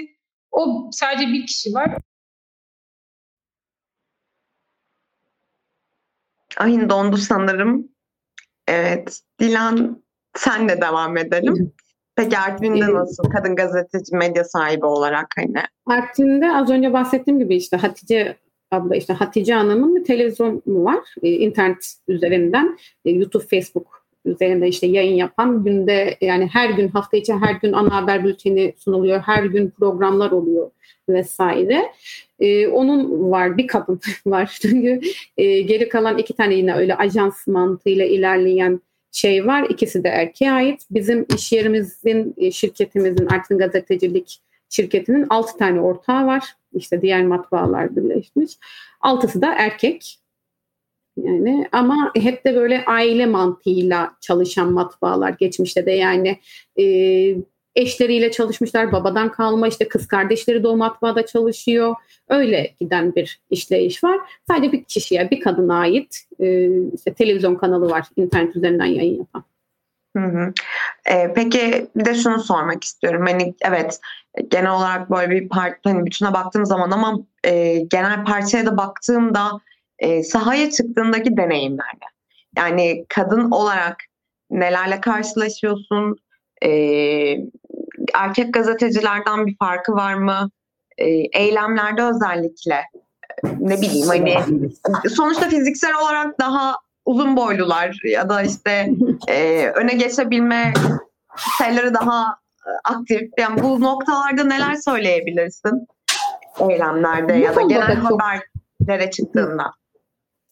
O 0.50 0.90
sadece 0.92 1.28
bir 1.28 1.46
kişi 1.46 1.74
var. 1.74 1.98
Ayın 6.56 6.90
dondu 6.90 7.16
sanırım. 7.16 7.88
Evet. 8.68 9.20
Dilan 9.40 10.02
senle 10.36 10.80
devam 10.80 11.16
edelim. 11.16 11.72
Peki 12.16 12.38
Artvin'de 12.38 12.94
nasıl 12.94 13.30
kadın 13.30 13.56
gazeteci 13.56 14.16
medya 14.16 14.44
sahibi 14.44 14.86
olarak 14.86 15.26
hani? 15.36 15.62
Artvin'de 15.86 16.52
az 16.52 16.70
önce 16.70 16.92
bahsettiğim 16.92 17.38
gibi 17.38 17.56
işte 17.56 17.76
Hatice 17.76 18.36
abla 18.70 18.96
işte 18.96 19.12
Hatice 19.12 19.54
Hanım'ın 19.54 19.96
bir 19.96 20.04
televizyonu 20.04 20.62
var. 20.66 21.14
E, 21.22 21.30
internet 21.30 21.94
üzerinden 22.08 22.78
e, 23.04 23.10
YouTube, 23.10 23.44
Facebook 23.46 23.97
üzerinde 24.30 24.68
işte 24.68 24.86
yayın 24.86 25.14
yapan 25.14 25.64
günde 25.64 26.16
yani 26.20 26.48
her 26.52 26.70
gün 26.70 26.88
hafta 26.88 27.16
içi 27.16 27.34
her 27.34 27.54
gün 27.54 27.72
ana 27.72 27.94
haber 27.94 28.24
bülteni 28.24 28.74
sunuluyor. 28.78 29.20
Her 29.20 29.44
gün 29.44 29.70
programlar 29.70 30.30
oluyor 30.30 30.70
vesaire. 31.08 31.92
Ee, 32.40 32.68
onun 32.68 33.30
var 33.30 33.58
bir 33.58 33.66
kadın 33.66 34.00
var 34.26 34.58
çünkü 34.60 35.00
e, 35.36 35.60
geri 35.60 35.88
kalan 35.88 36.18
iki 36.18 36.32
tane 36.32 36.54
yine 36.54 36.74
öyle 36.74 36.96
ajans 36.96 37.46
mantığıyla 37.46 38.04
ilerleyen 38.04 38.80
şey 39.12 39.46
var. 39.46 39.66
İkisi 39.68 40.04
de 40.04 40.08
erkeğe 40.08 40.52
ait. 40.52 40.82
Bizim 40.90 41.26
iş 41.34 41.52
yerimizin, 41.52 42.34
e, 42.36 42.50
şirketimizin 42.50 43.26
Artvin 43.26 43.58
Gazetecilik 43.58 44.40
şirketinin 44.68 45.26
altı 45.30 45.58
tane 45.58 45.80
ortağı 45.80 46.26
var. 46.26 46.44
İşte 46.72 47.02
diğer 47.02 47.26
matbaalar 47.26 47.96
birleşmiş. 47.96 48.52
Altısı 49.00 49.42
da 49.42 49.54
erkek. 49.54 50.18
Yani 51.24 51.68
ama 51.72 52.12
hep 52.16 52.44
de 52.44 52.56
böyle 52.56 52.84
aile 52.84 53.26
mantığıyla 53.26 54.12
çalışan 54.20 54.72
matbaalar 54.72 55.30
geçmişte 55.30 55.86
de 55.86 55.92
yani 55.92 56.38
e, 56.80 56.84
eşleriyle 57.76 58.30
çalışmışlar. 58.30 58.92
Babadan 58.92 59.32
kalma 59.32 59.68
işte 59.68 59.88
kız 59.88 60.08
kardeşleri 60.08 60.64
de 60.64 60.68
matbaada 60.68 61.26
çalışıyor. 61.26 61.94
Öyle 62.28 62.74
giden 62.80 63.14
bir 63.14 63.40
işleyiş 63.50 64.04
var. 64.04 64.18
Sadece 64.48 64.72
bir 64.72 64.84
kişiye, 64.84 65.30
bir 65.30 65.40
kadına 65.40 65.78
ait 65.78 66.18
e, 66.40 66.68
işte 66.94 67.14
televizyon 67.14 67.54
kanalı 67.54 67.90
var 67.90 68.06
internet 68.16 68.56
üzerinden 68.56 68.84
yayın 68.84 69.18
yapan. 69.18 69.44
Hı 70.16 70.24
hı. 70.24 70.52
Ee, 71.10 71.32
peki 71.34 71.86
bir 71.96 72.04
de 72.04 72.14
şunu 72.14 72.40
sormak 72.40 72.84
istiyorum. 72.84 73.24
Hani 73.26 73.54
evet 73.62 74.00
genel 74.48 74.70
olarak 74.70 75.10
böyle 75.10 75.30
bir 75.30 75.48
parti 75.48 75.80
hani 75.84 76.06
bütüne 76.06 76.32
baktığım 76.32 76.66
zaman 76.66 76.90
ama 76.90 77.18
e, 77.44 77.78
genel 77.78 78.24
partiye 78.24 78.66
de 78.66 78.76
baktığımda 78.76 79.60
e, 79.98 80.22
sahaya 80.22 80.70
çıktığındaki 80.70 81.36
deneyimlerde. 81.36 82.04
Yani 82.56 83.04
kadın 83.08 83.50
olarak 83.50 83.96
nelerle 84.50 85.00
karşılaşıyorsun? 85.00 86.16
E, 86.64 86.70
erkek 88.14 88.54
gazetecilerden 88.54 89.46
bir 89.46 89.56
farkı 89.56 89.92
var 89.92 90.14
mı? 90.14 90.50
E, 90.98 91.06
eylemlerde 91.32 92.02
özellikle 92.02 92.84
ne 93.60 93.80
bileyim 93.80 94.08
hani 94.08 94.36
sonuçta 95.10 95.48
fiziksel 95.48 95.92
olarak 96.02 96.40
daha 96.40 96.76
uzun 97.04 97.36
boylular 97.36 98.00
ya 98.04 98.28
da 98.28 98.42
işte 98.42 98.90
e, 99.28 99.66
öne 99.66 99.94
geçebilme 99.94 100.72
şeyleri 101.58 101.94
daha 101.94 102.36
e, 102.66 102.70
aktif. 102.84 103.22
Yani 103.38 103.62
bu 103.62 103.80
noktalarda 103.80 104.44
neler 104.44 104.74
söyleyebilirsin? 104.74 105.86
Eylemlerde 106.70 107.32
ya 107.32 107.56
da 107.56 107.62
genel 107.62 107.94
haberlere 107.94 109.10
çıktığında. 109.10 109.72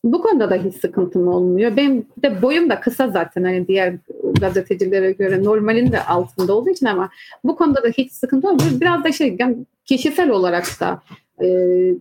Bu 0.06 0.22
konuda 0.22 0.50
da 0.50 0.54
hiç 0.54 0.74
sıkıntım 0.74 1.28
olmuyor. 1.28 1.76
Benim 1.76 2.06
de 2.22 2.42
boyum 2.42 2.70
da 2.70 2.80
kısa 2.80 3.08
zaten 3.08 3.44
hani 3.44 3.68
diğer 3.68 3.94
gazetecilere 4.40 5.12
göre 5.12 5.44
normalin 5.44 5.92
de 5.92 6.04
altında 6.04 6.54
olduğu 6.54 6.70
için 6.70 6.86
ama 6.86 7.10
bu 7.44 7.56
konuda 7.56 7.82
da 7.82 7.88
hiç 7.88 8.12
sıkıntı 8.12 8.48
olmuyor. 8.48 8.80
Biraz 8.80 9.04
da 9.04 9.12
şey 9.12 9.36
yani 9.38 9.56
kişisel 9.84 10.30
olarak 10.30 10.66
da 10.80 11.02
e, 11.40 11.46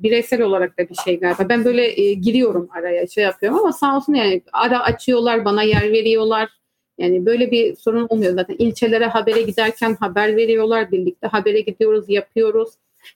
bireysel 0.04 0.42
olarak 0.42 0.80
da 0.80 0.90
bir 0.90 0.96
şey 0.96 1.20
galiba. 1.20 1.50
Ben 1.50 1.66
böyle 1.66 2.02
e, 2.02 2.14
giriyorum 2.14 2.70
araya 2.78 3.08
şey 3.08 3.24
yapıyorum 3.24 3.60
ama 3.60 3.72
sağ 3.72 3.98
olsun 3.98 4.14
yani 4.14 4.42
ara 4.54 4.84
açıyorlar 4.84 5.46
bana 5.46 5.64
yer 5.64 5.92
veriyorlar. 5.92 6.50
Yani 6.98 7.26
böyle 7.26 7.52
bir 7.52 7.76
sorun 7.76 8.08
olmuyor 8.10 8.34
zaten. 8.34 8.56
İlçelere 8.60 9.06
habere 9.06 9.42
giderken 9.42 9.98
haber 10.00 10.36
veriyorlar. 10.36 10.92
Birlikte 10.92 11.28
habere 11.28 11.62
gidiyoruz, 11.62 12.06
yapıyoruz. 12.10 12.70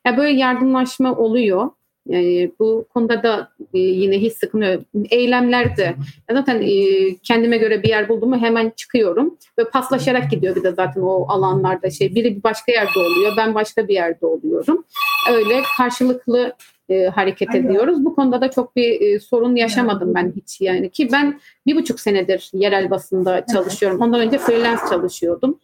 Ya 0.06 0.18
böyle 0.18 0.40
yardımlaşma 0.40 1.16
oluyor. 1.16 1.70
Yani 2.10 2.52
bu 2.60 2.86
konuda 2.94 3.24
da 3.24 3.50
e, 3.74 3.80
yine 3.80 4.22
hiç 4.22 4.34
sıkıntı. 4.34 4.86
Eylemlerde 5.10 5.96
zaten 6.32 6.62
e, 6.62 7.16
kendime 7.16 7.58
göre 7.58 7.84
bir 7.84 7.90
yer 7.90 8.10
buldum 8.10 8.30
mu 8.30 8.38
hemen 8.38 8.72
çıkıyorum. 8.76 9.38
Ve 9.60 9.64
paslaşarak 9.64 10.32
gidiyor 10.32 10.56
bir 10.56 10.64
de 10.64 10.72
zaten 10.72 11.02
o 11.02 11.26
alanlarda 11.30 11.90
şey. 11.90 12.16
Biri 12.16 12.36
bir 12.36 12.44
başka 12.44 12.72
yerde 12.72 13.00
oluyor 13.00 13.34
ben 13.38 13.56
başka 13.56 13.88
bir 13.88 13.94
yerde 13.94 14.26
oluyorum. 14.26 14.86
Öyle 15.32 15.62
karşılıklı 15.78 16.54
e, 16.90 17.06
hareket 17.06 17.56
ediyoruz. 17.56 18.06
Bu 18.06 18.16
konuda 18.16 18.42
da 18.42 18.52
çok 18.52 18.76
bir 18.76 19.02
e, 19.02 19.20
sorun 19.20 19.56
yaşamadım 19.56 20.16
ben 20.16 20.34
hiç 20.36 20.62
yani. 20.62 20.90
Ki 20.90 21.10
ben 21.12 21.40
bir 21.66 21.76
buçuk 21.76 22.00
senedir 22.00 22.50
yerel 22.54 22.90
basında 22.90 23.46
çalışıyorum. 23.54 24.02
Ondan 24.02 24.20
önce 24.20 24.38
freelance 24.38 24.82
çalışıyordum 24.90 25.60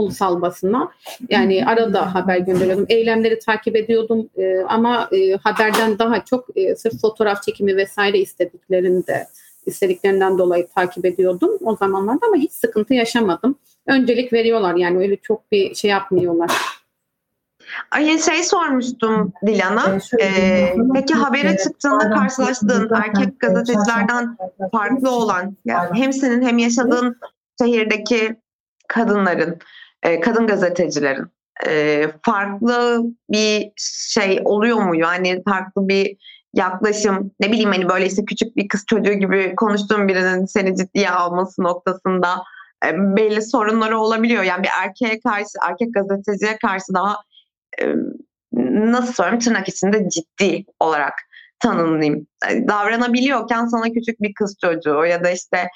ulusal 0.00 0.42
basına 0.42 0.90
yani 1.28 1.66
arada 1.66 2.14
haber 2.14 2.38
gönderiyordum 2.38 2.86
eylemleri 2.88 3.38
takip 3.38 3.76
ediyordum 3.76 4.28
e, 4.36 4.58
ama 4.68 5.08
e, 5.12 5.32
haberden 5.32 5.98
daha 5.98 6.24
çok 6.24 6.46
e, 6.56 6.76
sırf 6.76 7.00
fotoğraf 7.00 7.42
çekimi 7.42 7.76
vesaire 7.76 8.18
istediklerinde 8.18 9.26
istediklerinden 9.66 10.38
dolayı 10.38 10.66
takip 10.74 11.04
ediyordum 11.04 11.50
o 11.64 11.76
zamanlarda 11.76 12.26
ama 12.26 12.36
hiç 12.36 12.52
sıkıntı 12.52 12.94
yaşamadım. 12.94 13.58
Öncelik 13.86 14.32
veriyorlar 14.32 14.74
yani 14.74 14.98
öyle 14.98 15.16
çok 15.16 15.52
bir 15.52 15.74
şey 15.74 15.90
yapmıyorlar. 15.90 16.50
Ay 17.90 18.18
şey 18.18 18.44
sormuştum 18.44 19.32
Dilan'a. 19.46 19.98
Ee, 20.20 20.74
peki 20.94 21.14
habere 21.14 21.56
çıktığında 21.56 22.10
karşılaştığın 22.10 22.90
erkek 22.94 23.40
gazetecilerden 23.40 24.36
farklı 24.72 25.10
olan 25.10 25.56
yani 25.64 25.98
hem 25.98 26.12
senin 26.12 26.42
hem 26.42 26.58
yaşadığın 26.58 27.16
şehirdeki 27.62 28.36
kadınların, 28.88 29.58
e, 30.02 30.20
kadın 30.20 30.46
gazetecilerin 30.46 31.26
e, 31.66 32.06
farklı 32.22 33.02
bir 33.30 33.72
şey 34.10 34.40
oluyor 34.44 34.78
mu? 34.78 34.96
Yani 34.96 35.42
farklı 35.48 35.88
bir 35.88 36.16
yaklaşım 36.54 37.30
ne 37.40 37.52
bileyim 37.52 37.70
hani 37.70 37.88
böyle 37.88 38.06
işte 38.06 38.24
küçük 38.24 38.56
bir 38.56 38.68
kız 38.68 38.84
çocuğu 38.86 39.12
gibi 39.12 39.54
konuştuğun 39.56 40.08
birinin 40.08 40.46
seni 40.46 40.76
ciddiye 40.76 41.10
alması 41.10 41.62
noktasında 41.62 42.44
e, 42.86 42.88
belli 43.16 43.42
sorunları 43.42 43.98
olabiliyor. 43.98 44.42
Yani 44.42 44.62
bir 44.62 44.70
erkeğe 44.82 45.20
karşı, 45.20 45.50
erkek 45.68 45.94
gazeteciye 45.94 46.58
karşı 46.58 46.94
daha 46.94 47.16
e, 47.82 47.94
nasıl 48.92 49.12
söyleyeyim 49.12 49.40
tırnak 49.40 49.68
içinde 49.68 50.08
ciddi 50.08 50.64
olarak 50.80 51.14
tanımlayayım. 51.60 52.26
E, 52.50 52.68
Davranabiliyorken 52.68 53.66
sana 53.66 53.92
küçük 53.92 54.20
bir 54.20 54.34
kız 54.34 54.56
çocuğu 54.60 55.04
ya 55.04 55.24
da 55.24 55.30
işte 55.30 55.68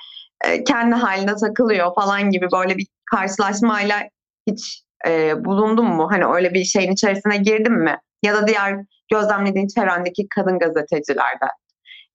e, 0.45 0.65
kendi 0.65 0.95
haline 0.95 1.35
takılıyor 1.37 1.95
falan 1.95 2.31
gibi 2.31 2.49
böyle 2.53 2.77
bir 2.77 2.87
karşılaşmayla 3.11 4.03
hiç 4.47 4.85
e, 5.07 5.45
bulundun 5.45 5.87
mu? 5.87 6.09
Hani 6.11 6.27
öyle 6.27 6.55
bir 6.55 6.65
şeyin 6.65 6.93
içerisine 6.93 7.37
girdin 7.37 7.73
mi? 7.73 7.99
Ya 8.23 8.35
da 8.35 8.47
diğer 8.47 8.77
gözlemlediğin 9.11 9.69
çevrendeki 9.69 10.29
kadın 10.29 10.59
gazetecilerde. 10.59 11.47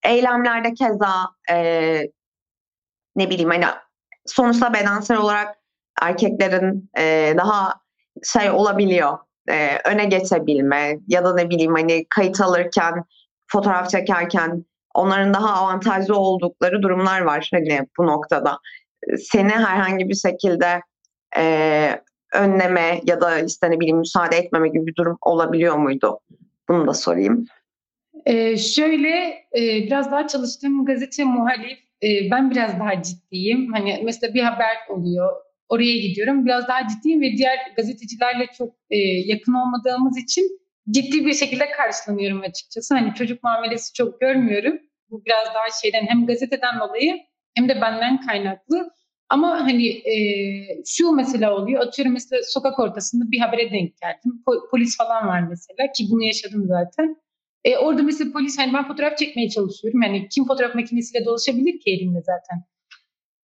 Eylemlerde 0.03 0.73
keza 0.73 1.25
e, 1.51 2.01
ne 3.15 3.29
bileyim 3.29 3.49
hani 3.49 3.65
sonuçta 4.25 4.73
bedensel 4.73 5.17
olarak 5.17 5.55
erkeklerin 6.01 6.89
e, 6.97 7.34
daha 7.38 7.73
şey 8.23 8.51
olabiliyor 8.51 9.17
e, 9.49 9.77
öne 9.86 10.05
geçebilme 10.05 10.99
ya 11.08 11.25
da 11.25 11.36
ne 11.36 11.49
bileyim 11.49 11.73
hani 11.73 12.05
kayıt 12.10 12.41
alırken 12.41 13.03
fotoğraf 13.47 13.89
çekerken 13.89 14.65
onların 14.93 15.34
daha 15.34 15.54
avantajlı 15.54 16.15
oldukları 16.15 16.82
durumlar 16.82 17.21
var 17.21 17.49
hani 17.54 17.80
bu 17.97 18.08
noktada. 18.08 18.58
Seni 19.17 19.49
herhangi 19.49 20.10
bir 20.10 20.15
şekilde 20.15 20.82
e, 21.38 22.02
önleme 22.34 23.02
ya 23.04 23.21
da 23.21 23.39
işte 23.39 23.71
ne 23.71 23.80
bileyim 23.80 23.97
müsaade 23.97 24.38
etmeme 24.38 24.69
gibi 24.69 24.88
bir 24.88 24.95
durum 24.95 25.17
olabiliyor 25.21 25.78
muydu? 25.78 26.19
Bunu 26.69 26.88
da 26.88 26.93
sorayım. 26.93 27.45
Ee, 28.25 28.58
şöyle 28.58 29.10
e, 29.58 29.62
biraz 29.86 30.12
daha 30.12 30.28
çalıştığım 30.28 30.86
gazete 30.86 31.23
muhalif 31.23 31.80
e, 32.04 32.32
ben 32.32 32.52
biraz 32.52 32.80
daha 32.80 33.04
ciddiyim. 33.04 33.73
Hani 33.73 34.02
mesela 34.06 34.34
bir 34.34 34.43
haber 34.43 34.78
oluyor 34.89 35.32
oraya 35.69 35.97
gidiyorum 35.97 36.45
biraz 36.45 36.67
daha 36.67 36.88
ciddiyim 36.88 37.21
ve 37.21 37.38
diğer 37.38 37.58
gazetecilerle 37.75 38.47
çok 38.58 38.73
e, 38.89 38.97
yakın 39.25 39.54
olmadığımız 39.54 40.17
için 40.17 40.60
ciddi 40.91 41.25
bir 41.25 41.34
şekilde 41.34 41.71
karşılanıyorum 41.71 42.41
açıkçası. 42.41 42.95
Hani 42.95 43.13
çocuk 43.13 43.43
muamelesi 43.43 43.93
çok 43.93 44.21
görmüyorum. 44.21 44.80
Bu 45.10 45.25
biraz 45.25 45.47
daha 45.47 45.65
şeyden 45.82 46.06
hem 46.08 46.25
gazeteden 46.25 46.80
dolayı 46.80 47.17
hem 47.56 47.69
de 47.69 47.82
benden 47.82 48.21
kaynaklı. 48.21 48.91
Ama 49.30 49.49
hani 49.60 49.88
e, 49.88 50.13
şu 50.86 51.12
mesela 51.12 51.56
oluyor. 51.56 51.82
Atıyorum 51.82 52.13
mesela 52.13 52.41
sokak 52.43 52.80
ortasında 52.80 53.32
bir 53.32 53.39
habere 53.39 53.71
denk 53.71 53.97
geldim. 53.97 54.43
Po- 54.47 54.69
polis 54.71 54.97
falan 54.97 55.28
var 55.28 55.41
mesela 55.41 55.91
ki 55.91 56.06
bunu 56.12 56.23
yaşadım 56.23 56.65
zaten. 56.67 57.15
E, 57.63 57.78
orada 57.78 58.04
mesela 58.04 58.32
polis 58.32 58.58
hani 58.58 58.73
ben 58.73 58.88
fotoğraf 58.88 59.17
çekmeye 59.17 59.49
çalışıyorum. 59.49 60.02
Yani 60.02 60.28
kim 60.30 60.45
fotoğraf 60.47 60.75
makinesiyle 60.75 61.25
dolaşabilir 61.25 61.80
ki 61.80 61.91
elimde 61.91 62.21
zaten. 62.21 62.63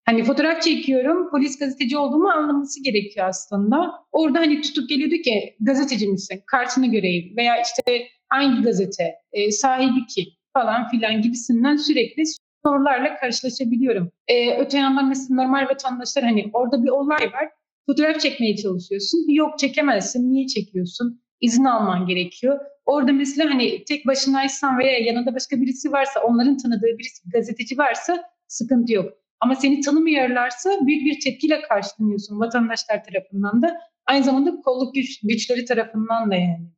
Hani 0.07 0.25
fotoğraf 0.25 0.63
çekiyorum, 0.63 1.31
polis 1.31 1.59
gazeteci 1.59 1.99
olduğumu 1.99 2.29
anlaması 2.29 2.83
gerekiyor 2.83 3.27
aslında. 3.29 3.93
Orada 4.13 4.39
hani 4.39 4.61
tutup 4.61 4.89
geliyordu 4.89 5.15
ki 5.15 5.57
gazeteci 5.61 6.09
misin, 6.09 6.43
kartını 6.47 6.87
göreyim 6.87 7.37
veya 7.37 7.63
işte 7.63 8.07
hangi 8.29 8.63
gazete, 8.63 9.15
e, 9.33 9.51
sahibi 9.51 10.07
ki 10.07 10.25
falan 10.53 10.89
filan 10.89 11.23
gibisinden 11.23 11.77
sürekli 11.77 12.23
sorularla 12.67 13.17
karşılaşabiliyorum. 13.17 14.11
E, 14.29 14.59
öte 14.59 14.79
yandan 14.79 15.09
mesela 15.09 15.43
normal 15.43 15.69
vatandaşlar 15.69 16.25
hani 16.25 16.51
orada 16.53 16.85
bir 16.85 16.89
olay 16.89 17.33
var, 17.33 17.49
fotoğraf 17.87 18.21
çekmeye 18.21 18.57
çalışıyorsun. 18.57 19.19
Yok 19.29 19.59
çekemezsin, 19.59 20.33
niye 20.33 20.47
çekiyorsun? 20.47 21.21
İzin 21.41 21.65
alman 21.65 22.07
gerekiyor. 22.07 22.61
Orada 22.87 23.13
mesela 23.13 23.51
hani 23.51 23.85
tek 23.85 24.07
başınaysan 24.07 24.79
veya 24.79 24.99
yanında 24.99 25.35
başka 25.35 25.61
birisi 25.61 25.93
varsa, 25.93 26.21
onların 26.21 26.57
tanıdığı 26.57 26.99
birisi 26.99 27.31
gazeteci 27.31 27.79
varsa 27.79 28.23
sıkıntı 28.47 28.93
yok. 28.93 29.24
Ama 29.45 29.55
seni 29.55 29.81
tanımıyorlarsa 29.81 30.71
büyük 30.87 31.07
bir 31.07 31.21
tepkiyle 31.21 31.63
karşılanıyorsun 31.63 32.41
vatandaşlar 32.41 33.05
tarafından 33.05 33.63
da. 33.63 33.81
Aynı 34.07 34.25
zamanda 34.25 34.61
kolluk 34.61 34.95
güç, 34.95 35.21
güçleri 35.23 35.65
tarafından 35.65 36.31
da 36.31 36.35
yani. 36.35 36.71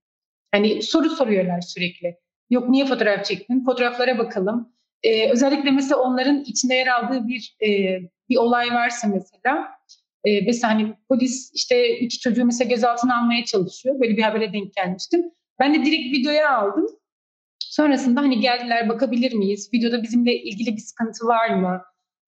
Hani 0.53 0.83
soru 0.83 1.11
soruyorlar 1.11 1.61
sürekli. 1.61 2.17
Yok 2.51 2.69
niye 2.69 2.87
fotoğraf 2.87 3.25
çektin? 3.25 3.65
Fotoğraflara 3.65 4.19
bakalım. 4.19 4.73
Ee, 5.03 5.31
özellikle 5.31 5.71
mesela 5.71 6.01
onların 6.01 6.45
içinde 6.45 6.75
yer 6.75 6.87
aldığı 6.87 7.29
bir 7.29 7.57
e, 7.67 8.01
bir 8.29 8.37
olay 8.37 8.71
varsa 8.71 9.09
mesela 9.09 9.69
e, 10.25 10.41
mesela 10.41 10.75
hani 10.75 10.95
polis 11.09 11.51
işte 11.55 11.99
iki 11.99 12.19
çocuğu 12.19 12.45
mesela 12.45 12.69
gözaltına 12.69 13.21
almaya 13.21 13.45
çalışıyor. 13.45 14.01
Böyle 14.01 14.17
bir 14.17 14.23
habere 14.23 14.53
denk 14.53 14.75
gelmiştim. 14.75 15.31
Ben 15.61 15.75
de 15.75 15.85
direkt 15.85 16.19
videoya 16.19 16.57
aldım. 16.57 16.87
Sonrasında 17.59 18.21
hani 18.21 18.41
geldiler 18.41 18.89
bakabilir 18.89 19.33
miyiz? 19.33 19.71
Videoda 19.75 20.03
bizimle 20.03 20.43
ilgili 20.43 20.77
bir 20.77 20.81
sıkıntı 20.81 21.27
var 21.27 21.51
mı? 21.51 21.83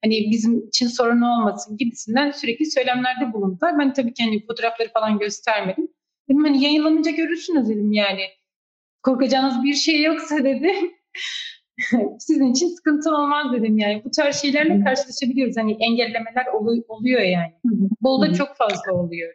Hani 0.04 0.30
bizim 0.30 0.68
için 0.68 0.86
sorun 0.86 1.20
olmasın 1.20 1.76
gibisinden 1.76 2.30
sürekli 2.30 2.70
söylemlerde 2.70 3.32
bulundular. 3.32 3.78
Ben 3.78 3.92
tabii 3.92 4.14
ki 4.14 4.24
hani 4.24 4.46
fotoğrafları 4.46 4.92
falan 4.92 5.18
göstermedim. 5.18 5.88
Dedim 6.28 6.44
hani 6.44 6.64
yayınlanınca 6.64 7.10
görürsünüz 7.10 7.68
dedim 7.68 7.92
yani. 7.92 8.22
Korkacağınız 9.02 9.64
bir 9.64 9.74
şey 9.74 10.02
yoksa 10.02 10.38
dedim. 10.44 10.90
Sizin 12.18 12.52
için 12.52 12.68
sıkıntı 12.68 13.10
olmaz 13.10 13.52
dedim 13.52 13.78
yani. 13.78 14.02
Bu 14.04 14.10
tarz 14.10 14.36
şeylerle 14.36 14.84
karşılaşabiliyoruz. 14.84 15.56
Hani 15.56 15.76
engellemeler 15.80 16.46
oluyor 16.88 17.20
yani. 17.20 17.52
Bolda 18.00 18.34
çok 18.34 18.56
fazla 18.56 18.92
oluyor. 18.92 19.34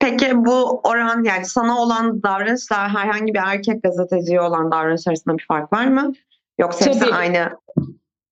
Peki 0.00 0.36
bu 0.36 0.80
oran 0.84 1.24
yani 1.24 1.44
sana 1.44 1.78
olan 1.78 2.22
davranışla 2.22 2.88
herhangi 2.88 3.34
bir 3.34 3.40
erkek 3.46 3.82
gazeteciye 3.82 4.40
olan 4.40 4.70
davranış 4.70 5.06
arasında 5.06 5.38
bir 5.38 5.44
fark 5.48 5.72
var 5.72 5.86
mı? 5.86 6.12
Yoksa 6.58 6.86
hepsi 6.86 7.14
aynı? 7.14 7.50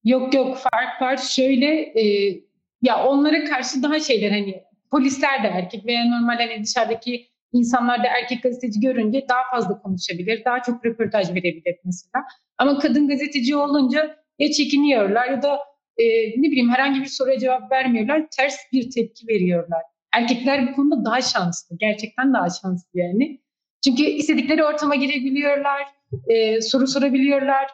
Yok 0.05 0.35
yok 0.35 0.57
fark 0.57 1.03
var. 1.03 1.17
Şöyle 1.17 1.67
e, 2.01 2.35
ya 2.83 3.07
onlara 3.07 3.45
karşı 3.45 3.83
daha 3.83 4.01
şeyler 4.01 4.31
hani 4.31 4.63
polisler 4.91 5.43
de 5.43 5.49
erkek 5.49 5.87
veya 5.87 6.05
normal 6.05 6.37
hani 6.37 6.63
dışarıdaki 6.65 7.27
insanlar 7.53 8.05
da 8.05 8.07
erkek 8.07 8.43
gazeteci 8.43 8.81
görünce 8.81 9.27
daha 9.29 9.43
fazla 9.51 9.83
konuşabilir, 9.83 10.45
daha 10.45 10.63
çok 10.63 10.87
röportaj 10.87 11.31
verebilir 11.31 11.77
mesela. 11.85 12.25
Ama 12.59 12.79
kadın 12.79 13.09
gazeteci 13.09 13.57
olunca 13.57 14.17
ya 14.39 14.51
çekiniyorlar 14.51 15.29
ya 15.29 15.43
da 15.43 15.59
e, 15.99 16.05
ne 16.37 16.51
bileyim 16.51 16.71
herhangi 16.71 17.01
bir 17.01 17.07
soruya 17.07 17.39
cevap 17.39 17.73
vermiyorlar, 17.73 18.27
ters 18.37 18.57
bir 18.73 18.91
tepki 18.91 19.29
veriyorlar. 19.29 19.83
Erkekler 20.15 20.69
bu 20.69 20.77
konuda 20.77 21.05
daha 21.05 21.21
şanslı, 21.21 21.77
gerçekten 21.81 22.35
daha 22.35 22.49
şanslı 22.51 22.91
yani. 22.95 23.41
Çünkü 23.85 24.03
istedikleri 24.03 24.65
ortama 24.65 24.95
girebiliyorlar, 24.95 25.83
e, 26.29 26.61
soru 26.61 26.87
sorabiliyorlar 26.87 27.67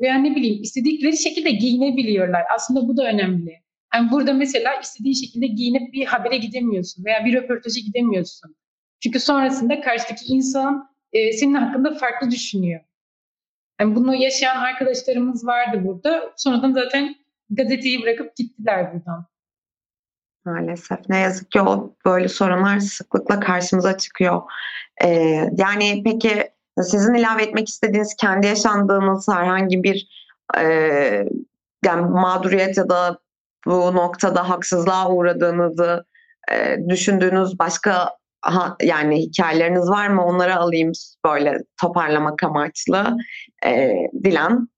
veya 0.00 0.14
ne 0.14 0.36
bileyim 0.36 0.62
istedikleri 0.62 1.18
şekilde 1.18 1.50
giyinebiliyorlar. 1.50 2.42
Aslında 2.54 2.88
bu 2.88 2.96
da 2.96 3.04
önemli. 3.04 3.64
Yani 3.94 4.10
burada 4.10 4.32
mesela 4.32 4.74
istediğin 4.74 5.14
şekilde 5.14 5.46
giyinip 5.46 5.92
bir 5.92 6.06
habere 6.06 6.36
gidemiyorsun 6.36 7.04
veya 7.04 7.24
bir 7.24 7.34
röportaja 7.34 7.80
gidemiyorsun. 7.80 8.56
Çünkü 9.00 9.20
sonrasında 9.20 9.80
karşıdaki 9.80 10.24
insan 10.26 10.90
e, 11.12 11.32
senin 11.32 11.54
hakkında 11.54 11.94
farklı 11.94 12.30
düşünüyor. 12.30 12.80
Yani 13.80 13.94
bunu 13.94 14.14
yaşayan 14.14 14.56
arkadaşlarımız 14.56 15.46
vardı 15.46 15.82
burada. 15.84 16.32
Sonradan 16.36 16.72
zaten 16.72 17.14
gazeteyi 17.50 18.02
bırakıp 18.02 18.36
gittiler 18.36 18.94
buradan. 18.94 19.26
Maalesef 20.44 21.08
ne 21.08 21.18
yazık 21.18 21.50
ki 21.50 21.60
o 21.60 21.96
böyle 22.04 22.28
sorunlar 22.28 22.78
sıklıkla 22.78 23.40
karşımıza 23.40 23.98
çıkıyor. 23.98 24.42
Ee, 25.04 25.08
yani 25.58 26.02
peki 26.04 26.53
sizin 26.82 27.14
ilave 27.14 27.42
etmek 27.42 27.68
istediğiniz 27.68 28.14
kendi 28.16 28.46
yaşandığınız 28.46 29.28
herhangi 29.28 29.82
bir 29.82 30.08
e, 30.58 30.64
yani 31.84 32.10
mağduriyet 32.10 32.76
ya 32.76 32.88
da 32.88 33.18
bu 33.66 33.94
noktada 33.94 34.48
haksızlığa 34.48 35.10
uğradığınızı 35.10 36.04
e, 36.52 36.76
düşündüğünüz 36.88 37.58
başka 37.58 38.10
aha, 38.42 38.76
yani 38.82 39.16
hikayeleriniz 39.18 39.90
var 39.90 40.08
mı? 40.08 40.24
Onları 40.24 40.56
alayım 40.56 40.92
böyle 41.24 41.58
toparlamak 41.80 42.42
amaçlı. 42.42 43.16
E, 43.66 43.94
Dilan. 44.24 44.68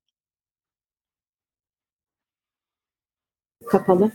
Kapalı. 3.67 4.11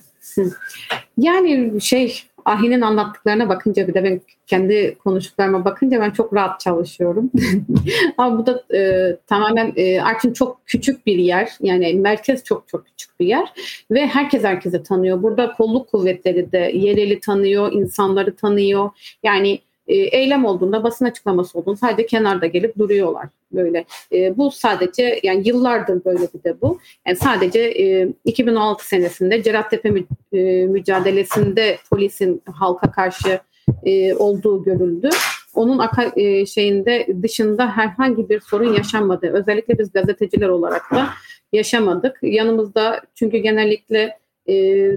Yani 1.17 1.81
şey 1.81 2.23
Ahi'nin 2.45 2.81
anlattıklarına 2.81 3.49
bakınca 3.49 3.87
bir 3.87 3.93
de 3.93 4.03
ben 4.03 4.21
kendi 4.47 4.97
konuştuklarıma 5.03 5.65
bakınca 5.65 6.01
ben 6.01 6.11
çok 6.11 6.33
rahat 6.33 6.59
çalışıyorum. 6.59 7.31
Ama 8.17 8.37
bu 8.37 8.45
da 8.45 8.75
e, 8.77 9.15
tamamen 9.27 9.73
e, 9.75 10.01
Artvin 10.01 10.33
çok 10.33 10.65
küçük 10.65 11.05
bir 11.05 11.17
yer. 11.17 11.51
Yani 11.61 11.93
merkez 11.93 12.43
çok 12.43 12.67
çok 12.67 12.85
küçük 12.85 13.19
bir 13.19 13.25
yer. 13.25 13.53
Ve 13.91 14.07
herkes 14.07 14.43
herkese 14.43 14.83
tanıyor. 14.83 15.23
Burada 15.23 15.53
kolluk 15.53 15.91
kuvvetleri 15.91 16.51
de 16.51 16.71
yereli 16.73 17.19
tanıyor, 17.19 17.71
insanları 17.71 18.35
tanıyor. 18.35 18.89
Yani 19.23 19.59
e, 19.87 19.95
eylem 19.95 20.45
olduğunda 20.45 20.83
basın 20.83 21.05
açıklaması 21.05 21.59
olduğunda 21.59 21.77
sadece 21.77 22.05
kenarda 22.05 22.45
gelip 22.45 22.77
duruyorlar 22.77 23.27
böyle. 23.51 23.85
E, 24.11 24.37
bu 24.37 24.51
sadece 24.51 25.19
yani 25.23 25.47
yıllardır 25.47 26.05
böyle 26.05 26.27
bir 26.33 26.43
de 26.43 26.61
bu. 26.61 26.79
Yani 27.07 27.17
sadece 27.17 27.59
e, 27.59 28.07
2016 28.25 28.87
senesinde 28.87 29.43
Cerattepe 29.43 29.89
mü, 29.89 30.03
e, 30.33 30.65
mücadelesinde 30.65 31.77
polisin 31.89 32.41
halka 32.53 32.91
karşı 32.91 33.39
e, 33.83 34.13
olduğu 34.13 34.63
görüldü. 34.63 35.09
Onun 35.55 35.81
e, 36.15 36.45
şeyinde 36.45 37.07
dışında 37.23 37.71
herhangi 37.77 38.29
bir 38.29 38.39
sorun 38.39 38.73
yaşanmadı. 38.73 39.27
Özellikle 39.33 39.79
biz 39.79 39.91
gazeteciler 39.91 40.49
olarak 40.49 40.91
da 40.91 41.07
yaşamadık. 41.53 42.19
Yanımızda 42.21 43.01
çünkü 43.15 43.37
genellikle 43.37 44.17
e, 44.49 44.87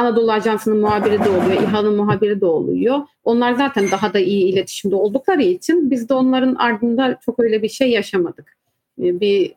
Anadolu 0.00 0.32
Ajansı'nın 0.32 0.80
muhabiri 0.80 1.24
de 1.24 1.28
oluyor, 1.28 1.62
İHA'nın 1.62 1.96
muhabiri 1.96 2.40
de 2.40 2.46
oluyor. 2.46 3.00
Onlar 3.24 3.52
zaten 3.52 3.90
daha 3.90 4.14
da 4.14 4.18
iyi 4.18 4.52
iletişimde 4.52 4.94
oldukları 4.94 5.42
için 5.42 5.90
biz 5.90 6.08
de 6.08 6.14
onların 6.14 6.54
ardında 6.54 7.18
çok 7.24 7.40
öyle 7.40 7.62
bir 7.62 7.68
şey 7.68 7.90
yaşamadık. 7.90 8.56
Ee, 9.02 9.20
bir 9.20 9.54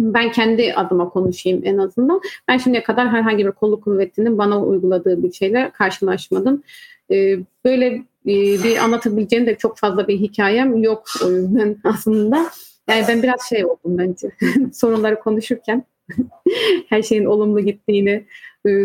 ben 0.00 0.32
kendi 0.32 0.74
adıma 0.74 1.08
konuşayım 1.08 1.60
en 1.64 1.78
azından. 1.78 2.20
Ben 2.48 2.58
şimdiye 2.58 2.82
kadar 2.82 3.08
herhangi 3.08 3.46
bir 3.46 3.50
kolluk 3.50 3.84
kuvvetinin 3.84 4.38
bana 4.38 4.62
uyguladığı 4.62 5.22
bir 5.22 5.32
şeyle 5.32 5.70
karşılaşmadım. 5.74 6.62
Ee, 7.10 7.38
böyle 7.64 7.86
e, 8.26 8.34
bir 8.64 8.76
anlatabileceğim 8.76 9.46
de 9.46 9.56
çok 9.56 9.78
fazla 9.78 10.08
bir 10.08 10.20
hikayem 10.20 10.82
yok 10.82 11.04
o 11.24 11.30
yüzden 11.30 11.76
aslında. 11.84 12.46
Yani 12.88 13.04
ben 13.08 13.22
biraz 13.22 13.48
şey 13.48 13.64
oldum 13.64 13.98
bence 13.98 14.30
sorunları 14.72 15.20
konuşurken 15.20 15.84
her 16.88 17.02
şeyin 17.02 17.24
olumlu 17.24 17.60
gittiğini 17.60 18.26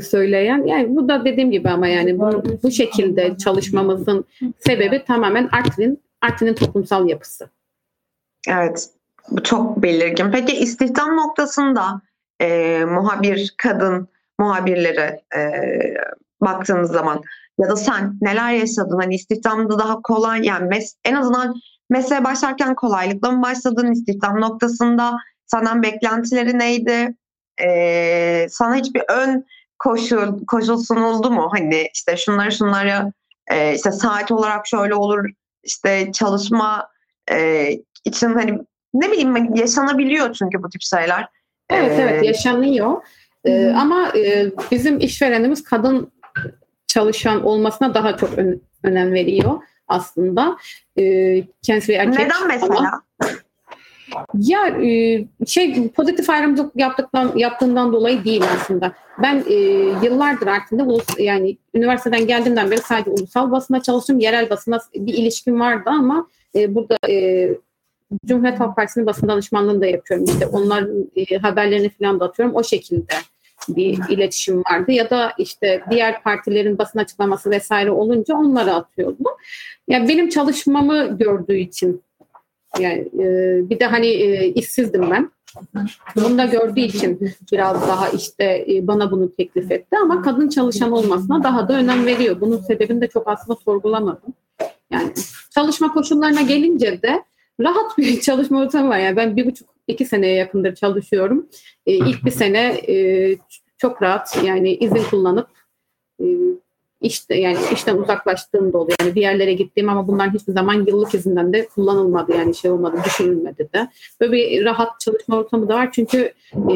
söyleyen. 0.01 0.63
Yani 0.63 0.95
bu 0.95 1.09
da 1.09 1.25
dediğim 1.25 1.51
gibi 1.51 1.69
ama 1.69 1.88
yani 1.88 2.19
bu, 2.19 2.43
bu 2.63 2.71
şekilde 2.71 3.38
çalışmamızın 3.38 4.25
sebebi 4.59 5.03
tamamen 5.05 5.49
Artvin, 5.51 6.03
Artvin'in 6.21 6.53
toplumsal 6.53 7.09
yapısı. 7.09 7.49
Evet, 8.49 8.89
bu 9.31 9.43
çok 9.43 9.83
belirgin. 9.83 10.31
Peki 10.31 10.55
istihdam 10.55 11.17
noktasında 11.17 12.01
e, 12.41 12.79
muhabir, 12.85 13.53
kadın 13.57 14.07
muhabirlere 14.39 15.21
e, 15.35 15.41
baktığınız 16.41 16.91
zaman 16.91 17.21
ya 17.59 17.69
da 17.69 17.75
sen 17.75 18.17
neler 18.21 18.51
yaşadın? 18.51 18.99
Hani 18.99 19.15
istihdamda 19.15 19.79
daha 19.79 20.01
kolay 20.01 20.45
yani 20.45 20.69
mes- 20.69 20.95
en 21.05 21.15
azından 21.15 21.55
mesleğe 21.89 22.23
başlarken 22.23 22.75
kolaylıkla 22.75 23.31
mı 23.31 23.41
başladın 23.41 23.91
istihdam 23.91 24.41
noktasında? 24.41 25.17
Senden 25.45 25.83
beklentileri 25.83 26.59
neydi? 26.59 27.15
Ee, 27.63 28.47
sana 28.49 28.75
hiçbir 28.75 29.03
ön 29.09 29.45
koşul, 29.79 30.45
koşul 30.45 30.77
sunuldu 30.77 31.31
mu? 31.31 31.49
Hani 31.51 31.89
işte 31.93 32.17
şunları 32.17 32.51
şunları 32.51 33.13
e, 33.47 33.75
işte 33.75 33.91
saat 33.91 34.31
olarak 34.31 34.67
şöyle 34.67 34.95
olur 34.95 35.29
işte 35.63 36.11
çalışma 36.11 36.89
e, 37.31 37.69
için 38.05 38.33
hani 38.33 38.59
ne 38.93 39.11
bileyim 39.11 39.31
hani 39.31 39.59
yaşanabiliyor 39.59 40.33
çünkü 40.33 40.63
bu 40.63 40.69
tip 40.69 40.81
şeyler. 40.81 41.27
Evet 41.69 41.99
ee, 41.99 42.01
evet 42.01 42.25
yaşanıyor. 42.25 43.01
Ee, 43.45 43.73
ama 43.77 44.11
e, 44.15 44.51
bizim 44.71 44.99
işverenimiz 44.99 45.63
kadın 45.63 46.11
çalışan 46.88 47.43
olmasına 47.43 47.93
daha 47.93 48.17
çok 48.17 48.38
ön, 48.38 48.61
önem 48.83 49.13
veriyor 49.13 49.61
aslında. 49.88 50.57
Ee, 50.99 51.43
kendisi 51.61 51.89
bir 51.89 51.97
erkek. 51.97 52.19
Neden 52.19 52.47
mesela? 52.47 52.79
Ama, 52.79 53.03
ya 54.33 54.67
e, 54.67 55.25
şey 55.45 55.89
pozitif 55.89 56.29
ayrımcılık 56.29 56.75
yaptıktan 56.75 57.31
yaptığından 57.35 57.93
dolayı 57.93 58.23
değil 58.23 58.43
aslında. 58.55 58.93
Ben 59.21 59.43
e, 59.49 59.53
yıllardır 60.05 60.47
artık 60.47 60.81
ulus 60.81 61.05
yani 61.19 61.57
üniversiteden 61.73 62.27
geldiğimden 62.27 62.71
beri 62.71 62.81
sadece 62.81 63.11
ulusal 63.11 63.51
basına 63.51 63.81
çalıştım. 63.81 64.19
Yerel 64.19 64.49
basına 64.49 64.79
bir 64.95 65.13
ilişkim 65.13 65.59
vardı 65.59 65.89
ama 65.89 66.27
e, 66.55 66.75
burada 66.75 66.97
e, 67.09 67.49
Cumhuriyet 68.25 68.59
Halk 68.59 68.75
Partisi'nin 68.75 69.05
basın 69.05 69.27
danışmanlığını 69.27 69.81
da 69.81 69.85
yapıyorum. 69.85 70.25
İşte 70.25 70.47
onların 70.47 71.11
e, 71.15 71.37
haberlerini 71.37 71.89
falan 71.89 72.19
da 72.19 72.25
atıyorum. 72.25 72.55
O 72.55 72.63
şekilde 72.63 73.13
bir 73.69 73.99
iletişim 74.09 74.63
vardı 74.71 74.91
ya 74.91 75.09
da 75.09 75.33
işte 75.37 75.83
diğer 75.91 76.23
partilerin 76.23 76.77
basın 76.77 76.99
açıklaması 76.99 77.51
vesaire 77.51 77.91
olunca 77.91 78.35
onları 78.35 78.73
atıyordum. 78.73 79.25
Yani 79.87 80.09
benim 80.09 80.29
çalışmamı 80.29 81.17
gördüğü 81.17 81.57
için 81.57 82.01
yani 82.79 83.09
e, 83.19 83.59
bir 83.69 83.79
de 83.79 83.85
hani 83.85 84.07
e, 84.07 84.47
işsizdim 84.47 85.11
ben. 85.11 85.31
Bunu 86.15 86.38
da 86.38 86.45
gördüğü 86.45 86.79
için 86.79 87.31
biraz 87.51 87.88
daha 87.88 88.09
işte 88.09 88.65
e, 88.69 88.88
bana 88.88 89.11
bunu 89.11 89.35
teklif 89.35 89.71
etti 89.71 89.97
ama 90.03 90.21
kadın 90.21 90.49
çalışan 90.49 90.91
olmasına 90.91 91.43
daha 91.43 91.67
da 91.67 91.73
önem 91.73 92.05
veriyor. 92.05 92.41
Bunun 92.41 92.57
sebebini 92.57 93.01
de 93.01 93.07
çok 93.07 93.27
aslında 93.27 93.59
sorgulamadım. 93.65 94.33
Yani 94.91 95.13
çalışma 95.55 95.93
koşullarına 95.93 96.41
gelince 96.41 97.01
de 97.01 97.23
rahat 97.59 97.97
bir 97.97 98.19
çalışma 98.21 98.61
ortamı 98.61 98.89
var. 98.89 98.99
Yani 98.99 99.15
ben 99.15 99.38
bir 99.38 99.45
buçuk 99.45 99.69
iki 99.88 100.05
seneye 100.05 100.35
yakındır 100.35 100.75
çalışıyorum. 100.75 101.49
E, 101.85 101.93
ilk 101.93 102.25
bir 102.25 102.31
sene 102.31 102.81
e, 102.88 103.38
çok 103.77 104.01
rahat 104.01 104.43
yani 104.43 104.73
izin 104.73 105.03
kullanıp 105.09 105.47
e, 106.21 106.25
işte 107.05 107.35
yani 107.35 107.57
işten 107.73 107.97
uzaklaştığım 107.97 108.73
da 108.73 108.77
oluyor. 108.77 108.97
Yani 109.01 109.15
bir 109.15 109.21
yerlere 109.21 109.53
gittiğim 109.53 109.89
ama 109.89 110.07
bunların 110.07 110.33
hiçbir 110.33 110.53
zaman 110.53 110.73
yıllık 110.73 111.13
izinden 111.13 111.53
de 111.53 111.67
kullanılmadı 111.67 112.31
yani 112.31 112.55
şey 112.55 112.71
olmadı, 112.71 112.97
düşünülmedi 113.05 113.69
de. 113.75 113.87
Böyle 114.21 114.33
bir 114.33 114.65
rahat 114.65 114.99
çalışma 114.99 115.37
ortamı 115.37 115.69
da 115.69 115.75
var. 115.75 115.91
Çünkü 115.91 116.33
e, 116.71 116.75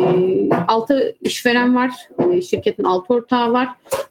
altı 0.67 1.15
işveren 1.21 1.75
var. 1.75 1.91
E, 2.31 2.41
şirketin 2.41 2.83
altı 2.83 3.13
ortağı 3.13 3.53
var. 3.53 3.69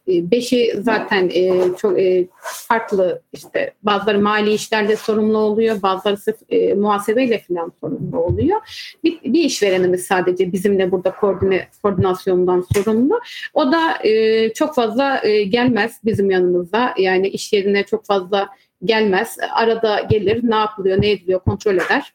E, 0.09 0.31
beşi 0.31 0.75
zaten 0.81 1.31
e, 1.35 1.63
çok 1.79 2.01
e, 2.01 2.27
farklı 2.41 3.23
işte 3.33 3.73
bazıları 3.83 4.21
mali 4.21 4.53
işlerle 4.53 4.97
sorumlu 4.97 5.39
oluyor. 5.39 5.83
Bazıları 5.83 6.17
sırf 6.17 6.37
e, 6.49 6.75
muhasebeyle 6.75 7.39
falan 7.49 7.73
sorumlu 7.81 8.19
oluyor. 8.19 8.61
Bir, 9.05 9.21
bir 9.25 9.45
işverenimiz 9.45 10.07
sadece 10.07 10.53
bizimle 10.53 10.93
burada 10.93 11.11
koordine, 11.11 11.69
koordinasyondan 11.83 12.67
sorumlu. 12.75 13.21
O 13.55 13.73
da 13.73 14.03
e, 14.05 14.53
çok 14.53 14.75
fazla 14.75 15.21
e, 15.25 15.43
gelmez 15.43 16.01
bizim 16.09 16.31
yanımızda. 16.31 16.95
Yani 16.99 17.29
iş 17.29 17.53
yerine 17.53 17.85
çok 17.85 18.07
fazla 18.07 18.49
gelmez. 18.85 19.37
Arada 19.55 20.01
gelir, 20.01 20.41
ne 20.43 20.57
yapılıyor, 20.57 21.03
ne 21.03 21.11
ediliyor 21.11 21.41
kontrol 21.41 21.75
eder. 21.75 22.15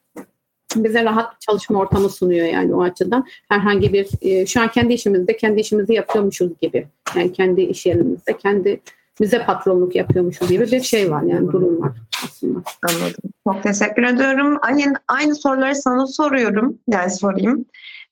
Bize 0.76 1.04
rahat 1.04 1.40
çalışma 1.40 1.78
ortamı 1.78 2.08
sunuyor 2.08 2.46
yani 2.46 2.74
o 2.74 2.82
açıdan. 2.82 3.26
Herhangi 3.48 3.92
bir, 3.92 4.08
e, 4.20 4.46
şu 4.46 4.60
an 4.60 4.68
kendi 4.68 4.92
işimizde 4.92 5.36
kendi 5.36 5.60
işimizi 5.60 5.94
yapıyormuşuz 5.94 6.50
gibi. 6.62 6.86
Yani 7.16 7.32
kendi 7.32 7.60
iş 7.60 7.86
yerimizde, 7.86 8.36
kendi 8.36 8.80
bize 9.20 9.44
patronluk 9.44 9.94
yapıyormuşuz 9.94 10.48
gibi 10.48 10.72
bir 10.72 10.80
şey 10.80 11.10
var 11.10 11.22
yani 11.22 11.52
durum 11.52 11.82
var 11.82 11.92
aslında. 12.24 12.62
Anladım. 12.82 13.30
Çok 13.48 13.62
teşekkür 13.62 14.02
ediyorum. 14.02 14.58
Aynı, 14.62 14.94
aynı 15.08 15.34
soruları 15.34 15.74
sana 15.74 16.06
soruyorum. 16.06 16.78
Yani 16.88 17.10
sorayım. 17.10 17.64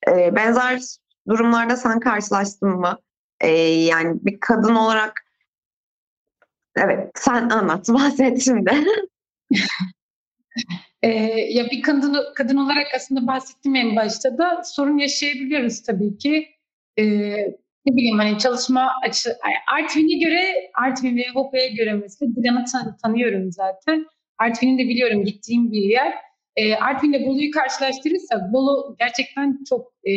Ee, 0.09 0.37
benzer 0.37 0.81
durumlarda 1.29 1.77
sen 1.77 2.01
karşılaştın 2.01 2.69
mı? 2.69 2.99
Ee, 3.41 3.51
yani 3.61 4.19
bir 4.23 4.41
kadın 4.41 4.75
olarak 4.75 5.22
Evet, 6.77 7.11
sen 7.15 7.49
anlat, 7.51 7.89
bahset 7.89 8.45
şimdi. 8.45 8.71
ee, 11.03 11.09
ya 11.51 11.71
bir 11.71 11.83
kadın 11.83 12.17
kadın 12.35 12.57
olarak 12.57 12.87
aslında 12.97 13.27
bahsettim 13.27 13.75
en 13.77 13.97
başta 13.97 14.39
da 14.39 14.63
sorun 14.65 14.99
yaşayabiliyoruz 14.99 15.83
tabii 15.83 16.19
ki. 16.19 16.49
Ee, 16.99 17.05
ne 17.87 17.97
bileyim 17.97 18.19
hani 18.19 18.39
çalışma 18.39 18.91
açı 19.03 19.37
Artvin'e 19.73 20.25
göre 20.25 20.71
Artvin 20.75 21.17
ve 21.17 21.25
Hopa'ya 21.35 21.69
göre 21.69 21.93
mesela 21.93 22.33
Dilan'ı 22.37 22.65
tan- 22.73 22.97
tanıyorum 23.03 23.53
zaten. 23.53 24.07
Artvin'i 24.39 24.79
de 24.79 24.89
biliyorum 24.89 25.25
gittiğim 25.25 25.73
bir 25.73 25.83
yer. 25.83 26.15
E, 26.57 26.75
Artvin 26.75 27.13
ile 27.13 27.27
Bolu'yu 27.27 27.51
karşılaştırırsak 27.51 28.53
Bolu 28.53 28.97
gerçekten 28.99 29.59
çok 29.69 29.93
e, 30.05 30.13